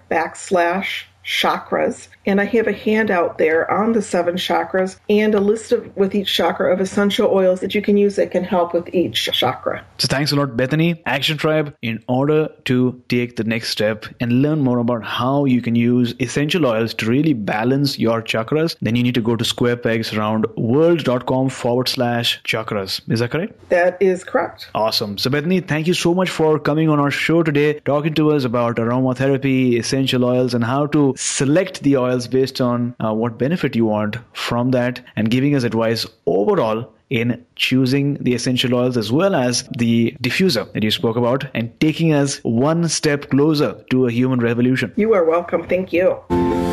backslash 0.09 1.03
chakras 1.23 2.07
and 2.25 2.41
I 2.41 2.45
have 2.45 2.67
a 2.67 2.73
handout 2.73 3.37
there 3.37 3.69
on 3.69 3.93
the 3.93 4.01
seven 4.01 4.35
chakras 4.35 4.97
and 5.09 5.35
a 5.35 5.39
list 5.39 5.71
of 5.71 5.95
with 5.95 6.15
each 6.15 6.33
chakra 6.33 6.73
of 6.73 6.79
essential 6.79 7.29
oils 7.31 7.59
that 7.61 7.75
you 7.75 7.81
can 7.81 7.97
use 7.97 8.15
that 8.15 8.31
can 8.31 8.43
help 8.43 8.73
with 8.73 8.93
each 8.93 9.29
chakra. 9.31 9.85
So 9.97 10.07
thanks 10.07 10.31
a 10.31 10.35
lot, 10.35 10.57
Bethany. 10.57 11.01
Action 11.05 11.37
Tribe, 11.37 11.75
in 11.81 12.03
order 12.07 12.49
to 12.65 13.01
take 13.09 13.35
the 13.35 13.43
next 13.43 13.69
step 13.69 14.05
and 14.19 14.41
learn 14.41 14.59
more 14.59 14.79
about 14.79 15.03
how 15.03 15.45
you 15.45 15.61
can 15.61 15.75
use 15.75 16.15
essential 16.19 16.65
oils 16.65 16.93
to 16.95 17.05
really 17.05 17.33
balance 17.33 17.99
your 17.99 18.21
chakras, 18.21 18.75
then 18.81 18.95
you 18.95 19.03
need 19.03 19.15
to 19.15 19.21
go 19.21 19.35
to 19.35 19.43
squarepegsroundworld.com 19.43 21.49
forward 21.49 21.89
slash 21.89 22.41
chakras. 22.43 23.01
Is 23.11 23.19
that 23.19 23.31
correct? 23.31 23.69
That 23.69 24.01
is 24.01 24.23
correct. 24.23 24.69
Awesome. 24.75 25.17
So 25.17 25.29
Bethany, 25.29 25.59
thank 25.59 25.87
you 25.87 25.93
so 25.93 26.13
much 26.13 26.29
for 26.29 26.59
coming 26.59 26.89
on 26.89 26.99
our 26.99 27.11
show 27.11 27.43
today, 27.43 27.79
talking 27.81 28.13
to 28.15 28.31
us 28.31 28.43
about 28.43 28.77
aromatherapy, 28.77 29.77
essential 29.77 30.25
oils, 30.25 30.53
and 30.53 30.63
how 30.63 30.87
to 30.87 31.13
select 31.17 31.83
the 31.83 31.97
oil 31.97 32.12
based 32.27 32.61
on 32.61 32.95
uh, 32.99 33.13
what 33.13 33.37
benefit 33.37 33.75
you 33.75 33.85
want 33.85 34.17
from 34.33 34.71
that 34.71 35.01
and 35.15 35.29
giving 35.29 35.55
us 35.55 35.63
advice 35.63 36.05
overall 36.25 36.93
in 37.09 37.45
choosing 37.55 38.15
the 38.15 38.33
essential 38.33 38.73
oils 38.73 38.97
as 38.97 39.11
well 39.11 39.35
as 39.35 39.63
the 39.77 40.15
diffuser 40.21 40.71
that 40.73 40.83
you 40.83 40.91
spoke 40.91 41.15
about 41.15 41.45
and 41.53 41.79
taking 41.79 42.13
us 42.13 42.39
one 42.43 42.87
step 42.87 43.29
closer 43.29 43.73
to 43.91 44.07
a 44.07 44.11
human 44.11 44.39
revolution. 44.39 44.91
You 44.95 45.13
are 45.13 45.23
welcome. 45.23 45.67
Thank. 45.67 45.93
You 45.93 46.72